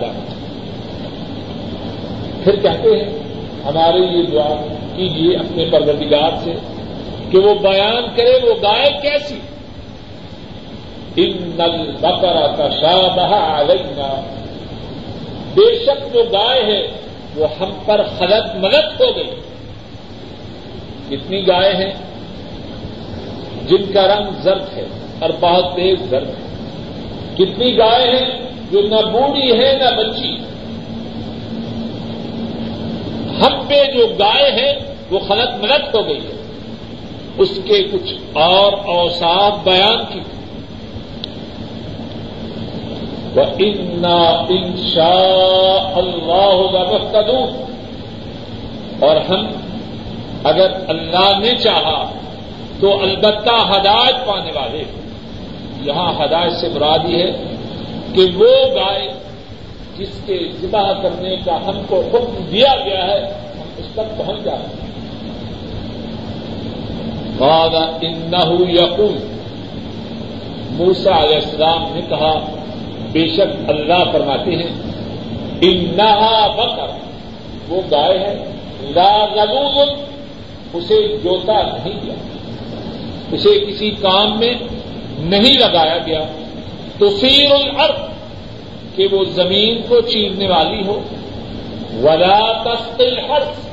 پھر 2.44 2.56
کہتے 2.56 2.96
ہیں، 2.96 3.10
ہمارے 3.64 3.98
لیے 3.98 4.22
دعا 4.32 4.48
کیجیے 4.96 5.36
اپنے 5.36 5.64
پروردگار 5.70 6.36
سے 6.44 6.52
کہ 7.30 7.38
وہ 7.38 7.54
بیان 7.62 8.06
کرے 8.16 8.38
وہ 8.42 8.54
گائے 8.62 8.90
کیسی؟ 9.02 9.38
ان 11.16 11.47
نل 11.58 11.96
بکرا 12.00 12.46
کا 12.46 12.68
شاہ 12.68 13.16
بہا 13.16 13.62
بے 15.54 15.78
شک 15.84 16.14
جو 16.14 16.22
گائے 16.32 16.62
ہے 16.62 16.86
وہ 17.36 17.46
ہم 17.60 17.70
پر 17.86 18.02
خلط 18.18 18.54
ملت 18.54 19.00
ہو 19.00 19.16
گئی۔ 19.16 19.30
کتنی 21.08 21.48
گائے 21.48 21.72
ہیں؟ 21.72 21.92
جن 23.68 23.92
کا 23.92 24.06
رنگ 24.06 24.30
زرد 24.42 24.76
ہے 24.76 24.84
اور 25.18 25.30
بہت 25.40 25.76
تیز 25.76 25.98
زرد 26.10 26.28
ہے۔ 26.28 26.48
کتنی 27.34 27.78
گائے 27.78 28.10
ہیں 28.10 28.38
جو 28.70 28.82
نہ 28.82 29.10
بوڑھی 29.10 29.52
ہے، 29.52 29.78
نہ 29.78 29.96
بچی۔ 29.96 30.36
ہم 33.40 33.66
پہ 33.68 33.84
جو 33.92 34.06
گائے 34.18 34.50
ہے 34.50 34.94
وہ 35.10 35.18
خلط 35.18 35.64
ملت 35.64 35.94
ہو 35.94 36.06
گئی 36.06 36.18
ہے۔ 36.18 36.42
اس 37.38 37.58
کے 37.64 37.82
کچھ 37.92 38.14
اور 38.32 38.72
اوساف 38.72 39.52
بیان 39.64 40.04
کی۔ 40.12 40.20
انا 43.40 44.44
انشاء 44.48 45.92
اللہ 45.96 46.82
مختلو 46.92 47.46
اور 49.00 49.16
ہم 49.16 49.46
اگر 50.44 50.70
اللہ 50.88 51.38
نے 51.38 51.56
چاہا 51.56 52.10
تو 52.80 53.02
البتہ 53.02 53.76
ہدایت 53.76 54.26
پانے 54.26 54.50
والے 54.54 54.84
یہاں 55.80 56.12
ہدایت 56.24 56.52
سے 56.52 56.68
مراد 56.68 56.98
یہ 57.08 57.22
ہے 57.22 57.32
کہ 58.14 58.22
وہ 58.36 58.74
گائے 58.74 59.08
جس 59.98 60.20
کے 60.26 60.38
ذبح 60.60 60.92
کرنے 61.02 61.36
کا 61.44 61.56
ہم 61.56 61.80
کو 61.88 62.02
حکم 62.14 62.44
دیا 62.50 62.76
گیا 62.84 63.06
ہے، 63.06 63.20
ہم 63.54 63.68
اس 63.78 63.86
تک 63.92 64.18
پہنچ 64.18 64.44
جاتے 64.44 64.66
ہیں 64.66 64.88
ان 68.00 68.34
یقون 68.70 69.18
موسا 70.70 71.24
علیہ 71.24 71.36
السلام 71.36 71.84
نے 71.94 72.00
کہا 72.08 72.38
بے 73.12 73.26
شک 73.26 73.70
اللہ 73.70 74.04
فرماتے 74.12 74.50
ہیں، 74.50 74.70
انہا 75.60 76.46
بکر، 76.46 76.88
وہ 77.68 77.80
گائے 77.90 78.18
ہے، 78.18 78.44
لا 78.82 79.24
غلول 79.24 79.88
اسے 80.72 81.16
جوتا 81.24 81.60
نہیں 81.62 82.00
گیا 82.06 82.14
اسے 83.32 83.64
کسی 83.68 83.90
کام 83.90 84.38
میں 84.38 84.54
نہیں 85.18 85.58
لگایا 85.58 85.98
گیا۔ 86.06 86.20
تو 86.98 87.10
سیر 87.10 87.52
الارض، 87.52 88.00
کہ 88.96 89.08
وہ 89.12 89.24
زمین 89.24 89.80
کو 89.88 90.00
چیرنے 90.00 90.48
والی 90.48 90.82
ہو۔ 90.86 91.00
ولا 92.02 92.52
تسقل 92.62 93.18
الحرث، 93.18 93.68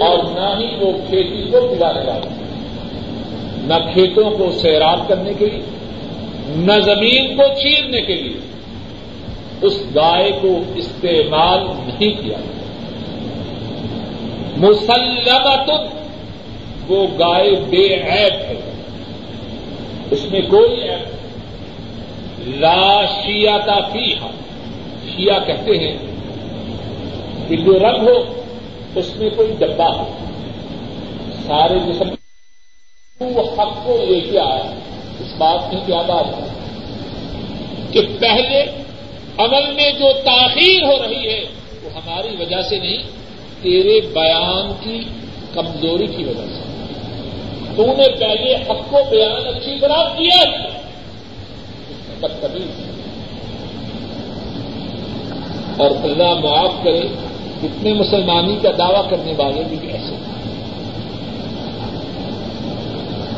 اور 0.00 0.18
نہ 0.18 0.60
ہی 0.60 0.76
وہ 0.80 0.92
کھیتی 1.08 1.42
کو 1.50 1.60
پلانے 1.60 2.00
والی۔ 2.00 2.28
نہ 3.62 3.74
کھیتوں 3.92 4.30
کو 4.30 4.50
سیراب 4.50 5.08
کرنے 5.08 5.32
کے 5.38 5.46
لیے۔ 5.46 5.79
نہ 6.56 6.72
زمین 6.84 7.36
کو 7.36 7.42
چیرنے 7.42 8.00
کے 8.00 8.14
لیے 8.14 8.40
اس 9.62 9.82
گائے 9.94 10.32
کو 10.42 10.58
استعمال 10.76 11.60
نہیں 11.60 12.22
کیا 12.22 12.38
مسلمت 14.56 15.70
وہ 16.88 17.06
گائے 17.18 17.50
بے 17.50 17.94
عیب 17.94 18.34
ہے۔ 18.34 18.72
اس 20.10 20.30
میں 20.30 20.40
کوئی 20.40 20.82
عیب 20.82 21.20
لا 22.60 23.04
شیعتا 23.04 23.88
فیہا۔ 23.92 24.30
شیعہ 25.04 25.44
کہتے 25.46 25.78
ہیں 25.78 25.98
کہ 27.48 27.56
جو 27.56 27.78
رنگ 27.78 28.08
ہو، 28.08 28.42
اس 28.94 29.16
میں 29.16 29.30
کوئی 29.36 29.54
ڈبا 29.58 29.96
ہو۔ 29.96 30.12
سارے 31.46 31.78
جسم 31.78 32.08
وہ 33.20 33.42
حق 33.42 33.86
کو 33.86 33.96
لے 34.08 34.20
کے 34.20 34.38
آیا۔ 34.38 34.74
اس 35.20 35.34
بات 35.38 35.70
کی 35.70 35.76
کیا 35.86 36.02
بات 36.02 36.26
ہے؟ 36.26 36.46
کہ 37.90 38.00
پہلے 38.20 38.64
عمل 39.38 39.72
میں 39.72 39.92
جو 39.92 40.12
تاخیر 40.24 40.82
ہو 40.82 41.02
رہی 41.02 41.28
ہے، 41.28 41.44
وہ 41.82 41.90
ہماری 41.94 42.36
وجہ 42.40 42.62
سے 42.62 42.78
نہیں، 42.78 43.02
تیرے 43.62 44.00
بیان 44.00 44.72
کی 44.80 45.04
کمزوری 45.54 46.06
کی 46.06 46.24
وجہ 46.24 46.46
سے۔ 46.54 46.60
تو 47.76 47.86
نے 47.86 48.18
پہلے 48.20 48.54
حق 48.54 48.90
کو 48.90 48.98
بیان 49.10 49.48
اچھی 49.48 49.78
طرح 49.80 50.04
کیا 50.16 50.50
بدتمیز۔ 52.20 52.90
اور 55.80 55.90
اللہ 55.90 56.40
معاف 56.40 56.72
کرے، 56.84 57.00
کتنے 57.62 57.92
مسلمانی 57.92 58.58
کا 58.62 58.70
دعوی 58.78 59.10
کرنے 59.10 59.32
والے 59.36 59.62
بھی 59.68 59.88
ایسے۔ 59.88 60.14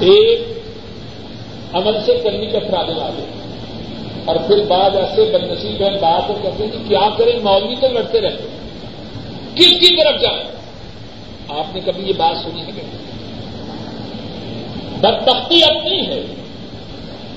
ایک 0.00 0.51
عمل 1.74 2.00
سے 2.06 2.20
کرنی 2.24 2.46
کا 2.46 2.58
افراد 2.58 2.98
والے 2.98 3.24
اور 4.24 4.36
پھر 4.36 4.64
بعد 4.68 4.90
ایسے 4.90 5.24
بد 5.24 5.44
نصیب 5.44 5.82
ہے 5.82 5.90
بات 5.90 6.28
کو 6.28 6.34
کہتے 6.42 6.64
ہیں 6.64 6.70
کہ 6.70 6.78
کیا 6.88 7.08
کریں، 7.18 7.40
مولوی 7.42 7.74
تو 7.80 7.88
لڑتے 7.88 8.20
رہتے 8.20 8.44
کس 9.54 9.70
کی 9.70 9.96
طرف 9.96 10.20
جائیں؟ 10.20 10.44
آپ 11.48 11.74
نے 11.74 11.80
کبھی 11.84 12.04
یہ 12.06 12.12
بات 12.16 12.44
سنی 12.44 12.60
ہے 12.60 12.66
کہ 12.66 12.82
بدبختی 15.00 15.64
اپنی 15.64 16.06
ہے، 16.06 16.22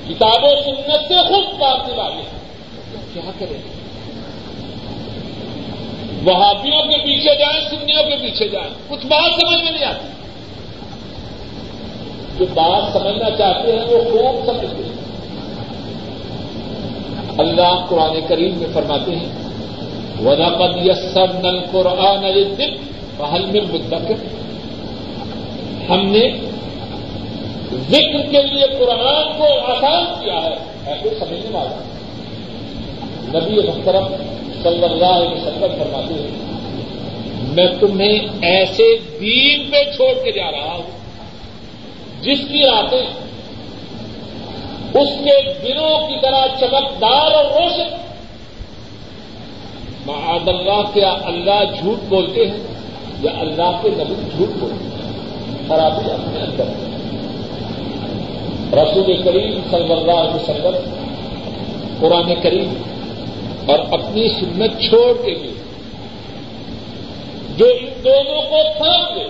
کتاب 0.09 0.43
و 0.43 0.61
سنت 0.65 1.07
سے 1.07 1.15
خود 1.27 1.59
کاٹنے 1.59 1.93
والے 1.95 2.15
ہیں۔ 2.15 2.45
کیا 3.13 3.31
کریں؟ 3.39 3.85
وہابیوں 6.23 6.83
کے 6.83 6.97
پیچھے 6.97 7.35
جائیں، 7.39 7.69
سنیوں 7.69 8.03
کے 8.03 8.15
پیچھے 8.15 8.47
جائیں۔ 8.47 8.69
کچھ 8.87 9.05
بات 9.05 9.31
سمجھ 9.41 9.63
میں 9.63 9.71
نہیں 9.71 9.85
آتی۔ 9.85 10.24
جو 12.39 12.45
بات 12.53 12.93
سمجھنا 12.93 13.29
چاہتے 13.37 13.71
ہیں، 13.71 13.85
وہ 13.85 13.97
خوب 14.11 14.45
سمجھتے 14.45 14.83
ہیں۔ 14.83 14.95
اللہ 17.37 17.85
قرآن 17.89 18.19
کریم 18.27 18.57
میں 18.57 18.67
فرماتے 18.73 19.15
ہیں 19.15 19.29
وداقت 20.25 20.77
یسر 20.85 21.33
نل 21.33 21.59
قرآن 21.71 22.43
بحل 23.17 23.45
میں 23.45 23.61
مدکر 23.61 24.15
ہم 25.89 26.05
نے 26.05 26.29
ذکر 27.89 28.31
کے 28.31 28.43
لیے 28.43 28.67
قرآن 28.79 29.37
کو 29.37 29.59
آسان 29.65 30.23
کیا 30.23 30.43
ہے، 30.43 30.55
ایسے 30.85 31.09
سمجھنے 31.19 31.57
والا۔ 31.57 31.81
نبی 33.39 33.55
محترم 33.55 34.15
صلی 34.63 34.83
اللہ 34.83 35.05
علیہ 35.05 35.29
وسلم 35.29 35.83
فرماتے 35.83 36.13
ہیں، 36.13 36.45
میں 37.53 37.67
تمہیں 37.79 38.19
ایسے 38.41 38.97
دین 39.21 39.71
پہ 39.71 39.91
چھوڑ 39.95 40.23
کے 40.23 40.31
جا 40.31 40.51
رہا 40.51 40.73
ہوں۔ 40.73 40.94
جس 42.25 42.39
کی 42.39 42.63
راتیں 42.65 43.05
اس 44.93 45.09
کے 45.23 45.41
دنوں 45.63 46.07
کی 46.07 46.15
طرح 46.21 46.45
چمکدار 46.59 47.31
اور 47.31 47.45
روشن 47.45 47.95
معاد 50.05 50.47
اللہ 50.47 50.81
کیا 50.93 51.09
اللہ 51.25 51.63
جھوٹ 51.79 52.03
بولتے 52.09 52.45
ہیں 52.45 52.57
یا 53.21 53.31
اللہ 53.39 53.79
کے 53.81 53.89
نبی 53.89 54.15
جھوٹ 54.37 54.49
بولتے 54.59 54.83
ہیں؟ 54.83 55.13
خرابی 55.67 56.11
اپنے 56.11 56.39
اندر 56.39 56.83
رسول 58.77 59.21
کریم 59.23 59.59
صلی 59.71 59.91
اللہ 59.91 60.11
علیہ 60.11 60.35
وسلم 60.35 60.93
قرآن 61.99 62.33
کریم 62.43 62.73
اور 63.65 63.79
اپنی 63.91 64.27
سنت 64.29 64.81
چھوڑ 64.81 65.25
کے 65.25 65.31
لیے 65.31 65.53
جو 67.57 67.65
ان 67.65 67.87
دونوں 68.03 68.41
کو 68.41 68.57
تھام 68.77 69.13
دے 69.15 69.25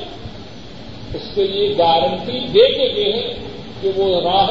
اس 1.15 1.21
سے 1.35 1.41
یہ 1.41 1.73
گارنٹی 1.77 2.39
دے 2.39 2.71
کے 2.71 2.95
گئے 2.95 3.13
ہیں 3.13 3.33
کہ 3.81 3.89
وہ 3.95 4.21
راہ 4.21 4.49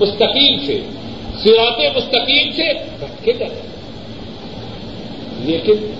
مستقیم 0.00 0.66
سے 0.66 0.80
سیرات 1.42 1.96
مستقیم 1.96 2.52
سے 2.52 2.72
رکھے 3.02 3.32
جائیں 3.32 3.60
لیکن 5.38 5.92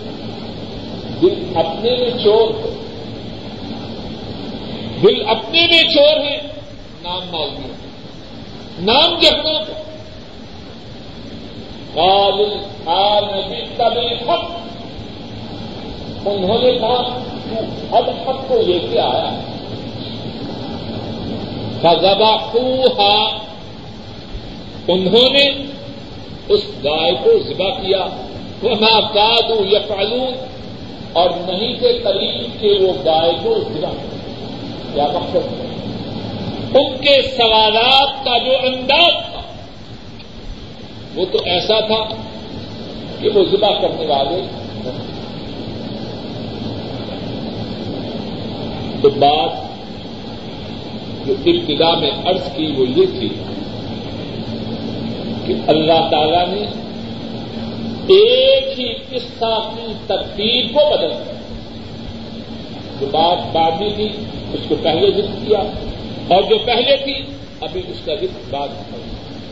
دل 1.22 1.52
اپنے 1.54 1.90
میں 1.90 2.24
چور 2.24 2.50
ہے۔ 2.50 2.70
دل 5.02 5.28
اپنے 5.28 5.66
میں 5.70 5.82
چور 5.82 6.20
ہے، 6.20 6.38
نام 7.02 7.22
معلوم 7.30 7.70
نام 8.78 9.18
جگہ 9.20 9.64
قابل 11.94 12.50
حال 12.88 13.24
نبی 13.24 14.14
حق۔ 14.14 14.75
انہوں 16.26 16.58
نے 16.58 16.72
کہا 16.72 17.18
اب 17.90 18.10
حق 18.10 18.48
کو 18.48 18.62
لے 18.66 18.78
کے 18.92 19.00
آیا. 19.00 19.40
فضبا 21.80 22.36
انہوں 24.88 25.30
نے 25.32 25.46
اس 26.48 26.60
گائے 26.84 27.12
کو 27.12 27.38
ذبح 27.48 27.68
کیا۔ 27.68 28.06
وہ 28.62 28.74
کادو 29.14 29.64
یا 29.64 29.78
اور 31.12 31.30
نہیں 31.30 31.74
کے 31.80 31.98
قریب 32.04 32.60
کے 32.60 32.78
وہ 32.80 32.92
گائے 33.04 33.32
کو 33.42 33.58
ذبح 33.72 33.90
کیا۔ 34.94 35.06
مقصد 35.06 35.66
ان 36.76 36.96
کے 36.96 37.22
سوالات 37.22 38.24
کا 38.24 38.38
جو 38.38 38.52
انداز 38.62 39.12
تھا، 39.12 39.40
وہ 41.16 41.24
تو 41.32 41.38
ایسا 41.44 41.80
تھا 41.80 42.14
کہ 43.20 43.28
وہ 43.34 43.44
ذبح 43.50 43.68
کرنے 43.68 44.06
والے 44.06 44.65
تو 49.06 49.10
بات 49.10 49.50
جو 51.26 51.34
ابتدا 51.46 51.94
میں 51.94 52.10
عرض 52.24 52.40
کی 52.56 52.74
وہ 52.76 52.84
یہ 52.96 53.06
تھی 53.18 53.28
کہ 55.46 55.54
اللہ 55.66 56.08
تعالی 56.10 56.60
نے 56.60 56.66
ایک 58.08 58.80
ہی 58.80 58.94
قصہ 58.94 59.70
کی 59.76 59.92
ترتیب 60.06 60.74
کو 60.74 60.96
بدل 60.96 61.10
دیا۔ 61.10 61.32
جو 63.00 63.06
بات 63.06 63.52
بعد 63.52 63.70
میں 63.80 63.90
تھی، 63.96 64.08
اس 64.52 64.60
کو 64.68 64.74
پہلے 64.82 65.10
ذکر 65.10 65.46
کیا۔ 65.46 65.58
اور 66.28 66.42
جو 66.42 66.58
پہلے 66.58 66.96
تھی، 66.96 67.14
ابھی 67.60 67.82
اس 67.88 68.00
کا 68.04 68.14
ذکر 68.14 68.50
بعد 68.50 68.68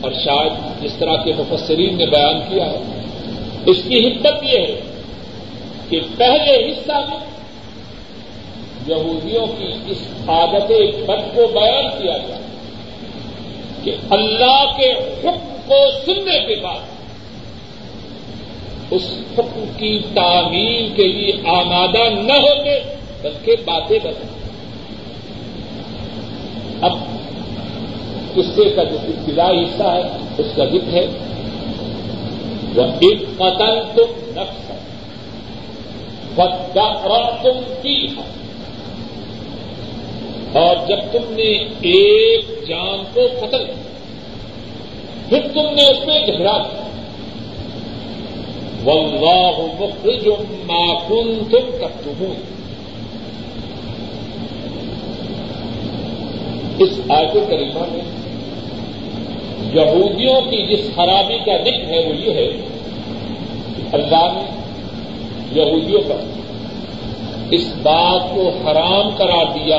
اور 0.01 0.11
شاید 0.11 0.83
جس 0.83 0.93
طرح 0.93 1.15
کے 1.15 1.33
مفسرین 1.37 1.97
نے 1.97 2.05
بیان 2.05 2.39
کیا 2.49 2.65
ہے۔ 2.65 2.79
اس 3.65 3.77
کی 3.87 4.07
حکمت 4.07 4.43
یہ 4.43 4.59
ہے 4.59 4.81
کہ 5.89 5.99
پہلے 6.17 6.71
حصہ 6.71 7.09
میں 7.09 7.24
یہودیوں 8.87 9.47
کی 9.47 9.91
اس 9.91 9.97
عادت 10.29 10.71
بد 11.09 11.35
کو 11.35 11.47
بیان 11.47 12.01
کیا 12.01 12.17
گیا 12.17 12.37
کہ 13.83 13.95
اللہ 14.09 14.77
کے 14.77 14.91
حکم 14.91 15.55
کو 15.67 15.75
سننے 16.05 16.39
کے 16.39 16.55
بعد 16.61 16.79
اس 18.91 19.11
حکم 19.37 19.63
کی 19.77 19.99
تعمیر 20.15 20.95
کے 20.95 21.07
لیے 21.07 21.31
آمادہ 21.47 22.09
نہ 22.09 22.33
ہوتے 22.33 22.95
بلکہ 23.21 23.55
باتیں 23.65 23.99
بتائیں 23.99 24.35
اب 26.81 26.91
قصے 28.35 28.69
کا 28.75 28.83
جو 28.83 28.97
ابتدائی 29.03 29.63
حصہ 29.63 29.83
ہے، 29.83 30.01
اس 30.37 30.45
کا 30.55 30.65
ذکر 30.65 30.93
ہے۔ 30.93 31.07
وہ 32.75 32.83
ایک 32.83 33.21
قتل 33.37 33.79
تم 33.95 34.31
نقص 34.35 34.71
بدرا 36.35 37.29
تم 37.43 37.73
کی 37.81 38.07
ہے 38.07 38.44
اور 40.59 40.75
جب 40.87 40.99
تم 41.11 41.33
نے 41.33 41.51
ایک 41.81 42.67
جان 42.67 43.03
کو 43.13 43.27
قتل 43.39 43.65
پھر 45.29 45.47
تم 45.53 45.73
نے 45.73 45.83
اس 45.83 46.05
میں 46.05 46.19
جھگڑا 46.25 46.57
کیا 46.57 46.83
واللہ 48.85 49.59
مخرج 49.79 50.27
ما 50.65 50.85
کنتم 51.07 51.71
تکتمون 51.77 52.35
اس 56.79 56.99
آیت 57.09 57.33
کریمہ 57.49 57.85
میں 57.91 58.03
یہودیوں 59.73 60.41
کی 60.41 60.57
جس 60.67 60.95
خرابی 60.95 61.37
کا 61.45 61.57
ذکر 61.57 61.89
ہے، 61.89 61.99
وہ 62.07 62.15
یہ 62.15 62.33
ہے 62.33 62.47
کہ 63.75 63.83
اللہ 63.91 64.25
نے 64.33 64.45
یہودیوں 65.51 66.01
پر 66.07 66.23
اس 67.51 67.73
بات 67.81 68.35
کو 68.35 68.49
حرام 68.49 69.09
قرار 69.09 69.45
دیا۔ 69.45 69.77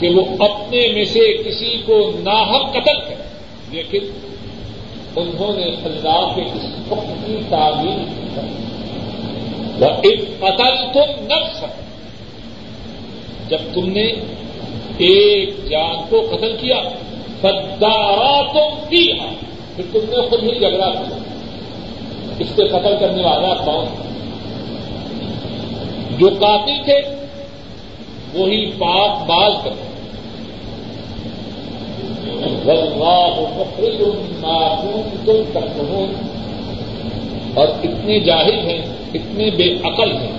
کہ 0.00 0.08
وہ 0.08 0.24
اپنے 0.38 0.92
میں 0.92 1.04
سے 1.04 1.42
کسی 1.44 1.82
کو 1.86 2.10
ناحق 2.18 2.70
قتل 2.70 3.00
کرے۔ 3.00 3.22
لیکن 3.70 3.98
انہوں 5.16 5.56
نے 5.56 5.64
اللہ 5.64 6.32
کے 6.34 6.42
اس 6.42 6.64
حکم 6.92 7.12
کی 7.26 7.36
تعمیر 7.50 8.18
وہ 9.80 9.88
ایک 10.02 10.20
قتل 10.40 10.92
تم 10.92 11.24
نفس 11.24 11.64
جب 13.48 13.58
تم 13.74 13.92
نے 13.92 14.06
ایک 14.98 15.68
جان 15.68 15.96
کو 16.08 16.36
قتل 16.36 16.56
کیا 16.60 16.80
فدارا 17.40 18.42
تم 18.52 18.80
کیا 18.88 19.26
پھر 19.76 19.84
تم 19.92 19.98
نے 20.08 20.28
خود 20.28 20.42
ہی 20.42 20.54
جھگڑا 20.54 20.90
کیا۔ 20.90 21.18
اس 22.38 22.46
سے 22.56 22.68
قتل 22.68 22.96
کرنے 23.00 23.22
والا 23.22 23.54
کون؟ 23.54 23.86
جو 26.18 26.28
قاتل 26.28 26.84
تھے 26.84 27.25
وہی 28.34 28.70
پاک 28.70 29.26
باز 29.26 29.52
کرتے 29.64 29.86
تم 35.26 35.42
تک 35.52 35.80
اور 37.54 37.68
اتنے 37.68 38.20
جاہل 38.20 38.58
ہیں 38.58 38.82
اتنے 39.14 39.50
بے 39.50 39.74
عقل 39.84 40.12
ہیں۔ 40.12 40.32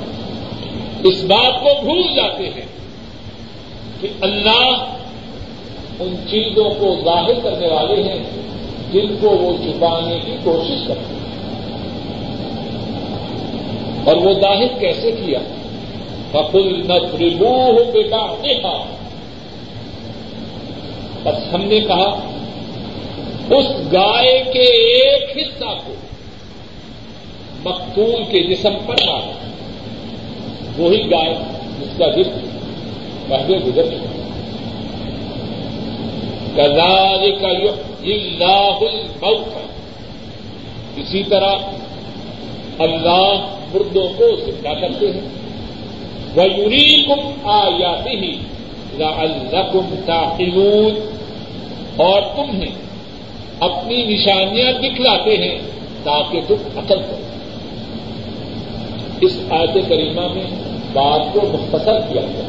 اس 1.04 1.24
بات 1.24 1.64
کو 1.64 1.70
بھول 1.82 2.04
جاتے 2.16 2.50
ہیں 2.50 2.66
کہ 4.02 4.08
اللہ 4.22 4.86
ان 6.00 6.16
چیزوں 6.30 6.70
کو 6.80 6.96
ظاہر 7.06 7.40
کرنے 7.44 7.68
والے 7.68 8.04
ہیں 8.04 8.24
جن 8.92 9.16
کو 9.22 9.30
وہ 9.30 9.54
چھپانے 9.64 10.20
کی 10.26 10.38
کوشش 10.44 10.88
کرتے 10.88 11.14
ہیں۔ 11.14 11.18
اور 14.06 14.16
وہ 14.16 14.34
ظاہر 14.34 14.80
کیسے 14.80 15.12
کیا؟ 15.12 15.40
فکل 16.32 16.82
نبو 16.88 17.46
ہو 17.46 17.92
بیٹا 17.92 18.36
دیکھا 18.44 18.84
بس 21.24 21.54
ہم 21.54 21.62
نے 21.64 21.80
کہا، 21.80 22.20
اس 23.50 23.66
گائے 23.94 24.44
کے 24.54 24.60
ایک 24.60 25.38
حصہ 25.38 25.74
کو 25.86 25.94
مقتول 27.64 28.24
کے 28.32 28.44
جسم 28.44 28.74
پر 28.86 28.96
مارا 29.06 29.32
وہی 30.78 31.12
گائے 31.12 31.36
جس 31.82 31.98
کا 31.98 32.12
ذکر 32.12 32.48
پہلے 33.28 33.58
گزر 33.58 33.84
چکا۔ 33.84 34.18
کزار 36.56 37.42
کا 37.42 37.48
اللہ 38.04 38.78
الموت۔ 38.82 39.58
اسی 40.98 41.24
طرح 41.24 41.56
اللہ 42.80 43.56
مردوں 43.74 44.08
کو 44.18 44.36
زندہ 44.36 44.70
کرتے 44.82 45.12
ہیں۔ 45.12 45.37
وہ 46.38 46.70
کم 47.08 47.48
آ 47.50 47.70
جاتی 47.70 48.10
ہی 48.10 48.38
لعلکم 48.94 49.96
تعقلون 50.06 51.18
اور 51.98 52.22
تمہیں 52.22 52.72
اپنی 53.60 54.04
نشانیاں 54.04 54.72
دکھلاتے 54.72 55.38
ہیں 55.38 55.58
تاکہ 56.04 56.42
تم 56.48 56.56
عقل 56.78 57.00
کرو۔ 57.00 57.28
اس 59.22 59.40
آیت 59.50 59.90
کریمہ 59.90 60.34
میں 60.34 60.44
بات 60.94 61.34
کو 61.34 61.40
مختصر 61.44 62.00
کیا 62.00 62.22
گیا۔ 62.22 62.48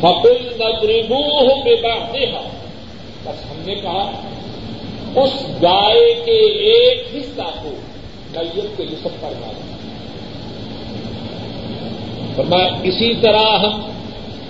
فکل 0.00 0.46
نظربو 0.46 1.38
ہو 1.38 1.62
بے 1.62 1.76
بس 3.24 3.50
ہم 3.50 3.62
نے 3.64 3.74
کہا، 3.74 4.10
اس 5.16 5.30
گائے 5.62 6.22
کے 6.24 6.40
ایک 6.52 7.06
حصہ 7.14 7.50
کو 7.62 7.70
میت 8.36 8.76
کے 8.76 8.86
جسم 8.86 9.08
پر 9.20 9.32
مارا 9.40 9.71
فرمایا 12.36 12.68
اسی 12.82 13.14
طرح 13.14 13.58
ہم 13.58 13.80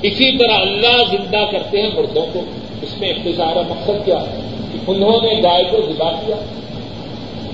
اسی 0.02 0.38
طرح 0.38 0.52
اللہ 0.52 1.04
زندہ 1.10 1.44
کرتے 1.50 1.82
ہیں 1.82 1.88
مردوں 1.94 2.26
کو۔ 2.32 2.42
اس 2.82 2.98
میں 3.00 3.10
اختصار 3.10 3.56
مقصد 3.56 4.04
کیا 4.04 4.20
ہے؟ 4.20 4.40
کہ 4.72 4.90
انہوں 4.90 5.20
نے 5.22 5.42
گائے 5.42 5.64
کو 5.64 5.76
ذبح 5.92 6.10
کیا 6.26 6.36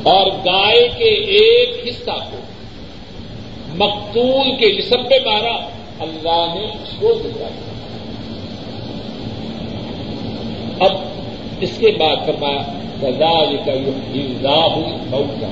اور 0.03 0.26
گائے 0.26 0.89
کے 0.99 1.05
ایک 1.05 1.89
حصہ 1.89 2.11
کو 2.11 2.37
مقتول 3.74 4.51
کے 4.51 4.83
جسم 4.83 5.03
پہ 5.03 5.29
مارا۔ 5.29 5.68
اللہ 6.01 6.55
نے 6.55 6.64
اس 6.64 7.01
کو 7.01 7.14
زندہ 7.22 7.39
کیا۔ 7.39 7.79
اب 10.87 10.93
اس 11.61 11.79
کے 11.79 11.91
بعد 11.99 12.16
فرمایا 12.26 12.62
سزار 13.01 13.66
کا 13.66 13.72
یہ 13.72 13.91
ہوئی 14.49 14.99
بہت 15.11 15.45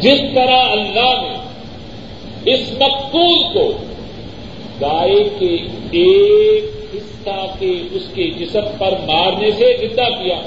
جس 0.00 0.20
طرح 0.34 0.62
اللہ 0.70 1.22
نے 1.22 1.39
اس 2.44 2.72
مقتول 2.72 3.42
کو 3.52 3.72
گائے 4.80 5.28
کے 5.38 5.56
ایک 5.90 6.64
حصہ 6.94 7.46
کے 7.58 7.82
اس 7.92 8.02
کے 8.14 8.30
جسم 8.30 8.60
پر 8.78 8.92
مارنے 9.06 9.50
سے 9.50 9.76
زندہ 9.80 10.02
کیا، 10.02 10.40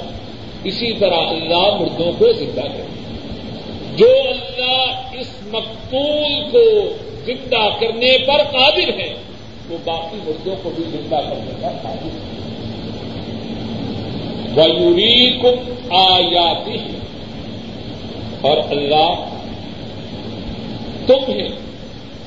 اسی 0.64 0.92
طرح 0.92 1.16
اللہ 1.16 1.78
مردوں 1.80 2.12
کو 2.18 2.32
زندہ 2.32 2.60
کرے 2.60 2.84
جو 3.96 4.08
اللہ 4.28 5.16
اس 5.20 5.28
مقتول 5.50 6.50
کو 6.52 6.92
زندہ 7.24 7.68
کرنے 7.80 8.18
پر 8.18 8.42
قادر 8.52 8.88
ہے، 8.88 9.14
وہ 9.68 9.76
باقی 9.84 10.16
مردوں 10.26 10.54
کو 10.62 10.70
بھی 10.76 10.84
زندہ 10.84 11.16
کرنے 11.16 11.52
پر 11.62 11.68
قادر 11.82 12.06
ہے۔ 12.06 12.44
ویوری 14.54 15.38
کم 15.42 15.72
آیاتی 15.94 16.76
اور 18.40 18.56
اللہ 18.70 19.14
تمہیں 21.06 21.63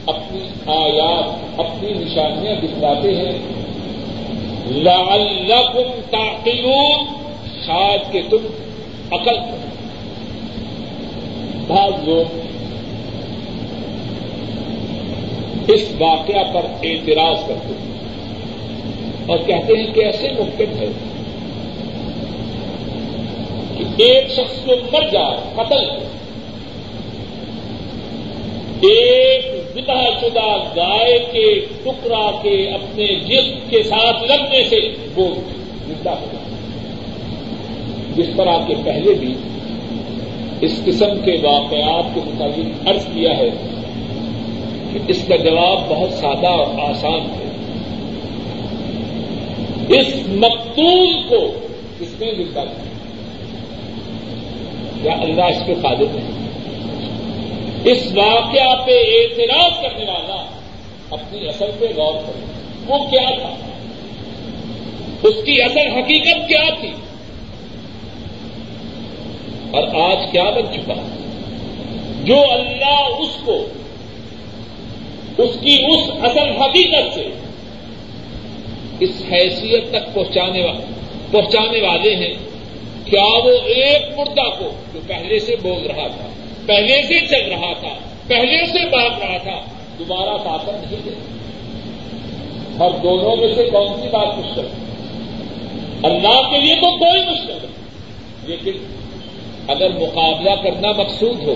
اپنی 0.07 0.39
آیات، 0.65 1.59
اپنی 1.59 1.93
نشانیاں 1.93 2.55
دکھلاتے 2.55 3.15
ہیں۔ 3.15 3.39
لعلکم 4.65 6.01
تعقلون، 6.11 7.05
شاید 7.65 8.11
کہ 8.11 8.21
تم 8.29 8.47
عقل 9.11 9.35
بعض 11.67 12.07
لوگ 12.07 12.39
اس 15.67 15.83
واقعہ 15.99 16.43
پر 16.53 16.61
اعتراض 16.83 17.47
کرتے 17.47 17.73
ہیں 17.79 17.97
اور 19.25 19.37
کہتے 19.37 19.73
ہیں 19.77 19.93
کہ 19.93 20.05
ایسے 20.05 20.29
ممکن 20.39 20.65
ہے 20.79 20.87
کہ 23.77 24.03
ایک 24.03 24.31
شخص 24.31 24.65
کو 24.65 24.71
مر 24.91 25.09
جائے، 25.11 25.37
قتل 25.55 25.89
ایک 28.81 29.51
بتا 29.75 30.19
شدہ 30.21 30.57
گائے 30.75 31.19
کے 31.31 31.65
ٹکڑا 31.83 32.31
کے 32.41 32.69
اپنے 32.69 33.05
جسم 33.19 33.69
کے 33.69 33.83
ساتھ 33.83 34.23
لگنے 34.23 34.63
سے 34.63 34.79
وہ 35.15 35.35
زندہ 35.87 36.09
ہو 36.09 36.25
جس 38.15 38.25
پر 38.35 38.47
آپ 38.47 38.67
کے 38.67 38.73
پہلے 38.85 39.13
بھی 39.13 39.33
اس 40.61 40.81
قسم 40.85 41.19
کے 41.25 41.37
واقعات 41.43 42.03
کے 42.15 42.21
مطابق 42.25 42.87
عرض 42.87 43.05
کیا 43.05 43.37
ہے 43.37 43.49
کہ 44.93 44.99
اس 45.07 45.25
کا 45.27 45.35
جواب 45.35 45.89
بہت 45.89 46.13
سادہ 46.13 46.47
اور 46.47 46.89
آسان 46.89 47.19
ہے۔ 47.19 47.47
اس 49.99 50.27
مقتول 50.27 51.13
کو 51.29 51.51
اس 51.99 52.15
نے 52.19 52.33
زندہ 52.33 52.59
کیا؟ 55.01 55.13
اللہ 55.13 55.43
اس 55.43 55.63
کے 55.65 55.73
قابل 55.81 56.05
نہیں 56.15 56.46
اس 57.91 58.05
واقعہ 58.05 58.85
پہ 58.85 58.91
اعتراض 58.91 59.81
کرنے 59.81 60.11
والا 60.11 60.45
اپنی 61.11 61.47
اصل 61.47 61.65
پہ 61.79 61.85
غور 61.95 62.13
کرے۔ 62.13 62.45
وہ 62.87 62.97
کیا 63.09 63.29
تھا؟ 63.39 63.55
اس 65.23 65.35
کی 65.45 65.61
اصل 65.61 65.87
حقیقت 65.91 66.47
کیا 66.47 66.69
تھی؟ 66.79 66.91
اور 69.71 70.11
آج 70.11 70.31
کیا 70.31 70.43
بن 70.43 70.73
چکا؟ 70.73 70.93
جو 72.23 72.51
اللہ 72.51 73.09
اس 73.19 73.37
کو، 73.45 73.65
اس 75.37 75.57
کی 75.61 75.83
اس 75.91 76.09
اصل 76.23 76.61
حقیقت 76.61 77.13
سے 77.13 77.29
اس 78.99 79.11
حیثیت 79.31 79.89
تک 79.89 80.13
پہنچانے 80.13 80.67
پہنچانے 81.31 81.81
والے 81.81 82.15
ہیں، 82.15 82.33
کیا 83.05 83.25
وہ 83.25 83.51
ایک 83.65 84.19
مردہ 84.19 84.49
کو 84.59 84.71
جو 84.93 84.99
پہلے 85.07 85.39
سے 85.39 85.55
بول 85.61 85.91
رہا 85.91 86.07
تھا؟ 86.07 86.27
پہلے 86.67 87.01
سے 87.01 87.19
چل 87.19 87.49
رہا 87.49 87.73
تھا، 87.73 87.89
پہلے 88.27 88.65
سے 88.65 88.89
بات 88.89 89.19
رہا 89.19 89.37
تھا۔ 89.37 89.61
دوبارہ 89.99 90.37
طاقت 90.43 90.91
نہیں 90.91 91.01
دے 91.05 91.09
اور 92.77 92.91
دونوں 93.03 93.35
میں 93.35 93.55
سے 93.55 93.63
کون 93.63 94.01
سی 94.01 94.07
بات 94.07 94.37
مشکل؟ 94.37 94.67
اللہ 96.03 96.49
کے 96.49 96.57
لیے 96.57 96.75
تو 96.75 96.97
کوئی 96.97 97.25
مشکل 97.25 97.53
نہیں۔ 97.53 97.77
لیکن 98.43 98.71
اگر 99.67 99.89
مقابلہ 99.89 100.49
کرنا 100.63 100.91
مقصود 100.91 101.43
ہو، 101.43 101.55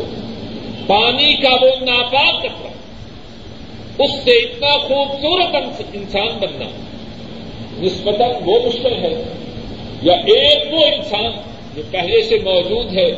پانی 0.88 1.34
کا 1.34 1.50
وہ 1.62 1.86
ناپاک 1.86 2.42
کپڑا 2.42 2.72
اس 4.04 4.12
سے 4.24 4.32
اتنا 4.32 4.78
خوبصورت 4.78 5.82
انسان 5.94 6.38
بننا، 6.42 6.66
نسبتاً 7.78 8.32
وہ 8.46 8.60
مشکل 8.66 8.94
ہے، 8.94 9.24
یا 10.02 10.14
ایک 10.14 10.74
وہ 10.74 10.86
انسان 10.86 11.32
جو 11.76 11.82
پہلے 11.92 12.24
سے 12.24 12.38
موجود 12.44 12.98
ہے 12.98 13.12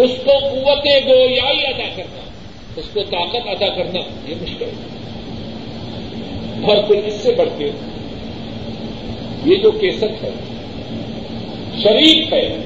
اس 0.00 0.10
کو 0.24 0.32
قوت 0.38 0.86
گویائی 0.86 1.66
ادا 1.66 1.88
کرنا، 1.96 2.20
اس 2.76 2.84
کو 2.92 3.02
طاقت 3.10 3.48
ادا 3.48 3.68
کرنا 3.68 3.98
یہ 4.28 4.34
مشکل 4.42 4.64
ہے۔ 4.64 5.00
اور 6.62 6.76
پھر 6.82 6.96
اس 6.96 7.14
سے 7.14 7.32
بڑھ 7.32 7.48
کے 7.58 7.70
یہ 9.44 9.56
جو 9.56 9.70
کیسٹ 9.70 10.02
ہے 10.02 10.30
شریف 11.82 12.32
ہے۔ 12.32 12.56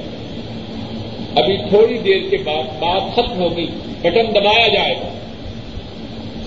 ابھی 1.37 1.57
تھوڑی 1.57 1.99
دیر 1.99 2.29
کے 2.31 2.37
بعد 2.37 2.63
بات 2.63 3.17
ختم 3.17 3.41
ہوگی، 3.41 3.67
بٹن 4.01 4.35
دبایا 4.35 4.69
جائے 4.69 4.95
گا۔ 4.95 5.09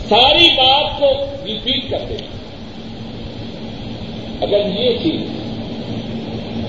ساری 0.09 0.49
بات 0.49 0.99
کو 0.99 1.11
ریپیٹ 1.45 1.89
کر 1.89 1.99
دیں 2.09 2.27
اگر 4.41 4.59
یہ 4.79 4.89
چیز 5.03 5.21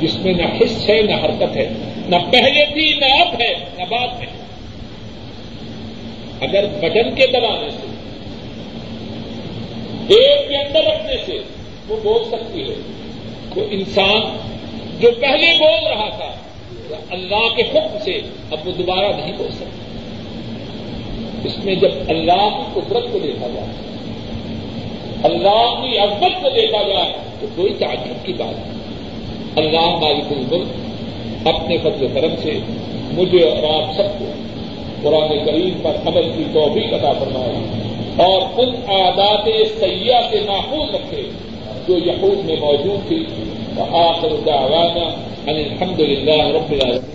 جس 0.01 0.19
میں 0.19 0.33
نہ 0.33 0.43
حص 0.43 0.89
ہے، 0.89 1.03
نہ 1.03 1.12
حرکت 1.12 1.57
ہے 1.57 1.69
نہ 2.09 2.17
پہلے 2.31 2.65
تھی 2.73 2.99
نہ 2.99 3.05
اب 3.05 3.41
ہے، 3.41 3.55
نہ 3.79 3.83
بعد 3.91 4.09
میں۔ 4.19 4.27
اگر 6.41 6.65
بٹن 6.81 7.15
کے 7.15 7.27
دبانے 7.27 7.71
سے 7.71 7.87
ایک 10.15 10.49
کے 10.49 10.57
اندر 10.57 10.81
رکھنے 10.85 11.17
سے 11.27 11.39
وہ 11.89 11.97
بول 12.03 12.25
سکتی 12.25 12.63
ہے 12.63 12.75
تو 13.55 13.65
انسان 13.71 14.37
جو 15.01 15.11
پہلے 15.21 15.47
بول 15.59 15.87
رہا 15.87 16.09
تھا 16.09 16.33
اللہ 17.11 17.49
کے 17.57 17.63
حکم 17.63 17.99
سے 18.05 18.21
اب 18.51 18.69
وہ 18.69 18.73
دوبارہ 18.73 19.07
نہیں 19.17 19.33
بول 19.37 19.51
سکتا۔ 19.51 19.89
اس 21.45 21.65
میں 21.65 21.75
جب 21.75 21.91
اللہ 22.09 22.49
کی 22.49 22.81
قدرت 22.81 23.13
کو 23.13 23.19
دیکھا 23.19 23.47
جائے، 23.47 23.69
اللہ 25.23 25.83
کی 25.83 25.99
عزمت 25.99 26.43
کو 26.43 26.49
دیکھا 26.51 26.83
جائے، 26.89 27.13
تو 27.41 27.47
کوئی 27.57 27.75
تعجب 27.75 28.27
کی 28.27 28.33
بات 28.33 28.59
نہیں۔ 28.59 28.79
اللہ 29.57 29.81
مالک 29.81 30.25
الملک 30.31 30.69
اپنے 31.45 31.78
فضل 31.78 32.07
کرم 32.14 32.34
سے 32.43 32.59
مجھے 33.12 33.49
اور 33.49 33.82
آپ 33.82 33.97
سب 33.97 34.18
کو 34.18 34.24
قرآن 35.03 35.45
کریم 35.47 35.70
پر 35.82 35.97
عمل 36.07 36.30
کی 36.36 36.45
توفیق 36.53 36.95
عطا 36.95 37.12
فرمائے 37.12 37.55
اور 38.16 38.41
ان 38.57 38.68
عادات 38.68 39.49
سیاح 39.80 40.20
سے 40.30 40.41
محفوظ 40.47 40.95
رکھے 40.95 41.22
جو 41.89 41.99
یہود 41.99 42.45
میں 42.45 42.57
موجود 42.61 43.09
تھی۔ 43.09 43.24
آخر 43.78 44.28
دعوانا 44.47 45.05
ان 45.51 45.57
الحمد 45.57 46.01
للہ 46.01 46.43
رب 46.43 46.72
العالمین۔ 46.72 47.09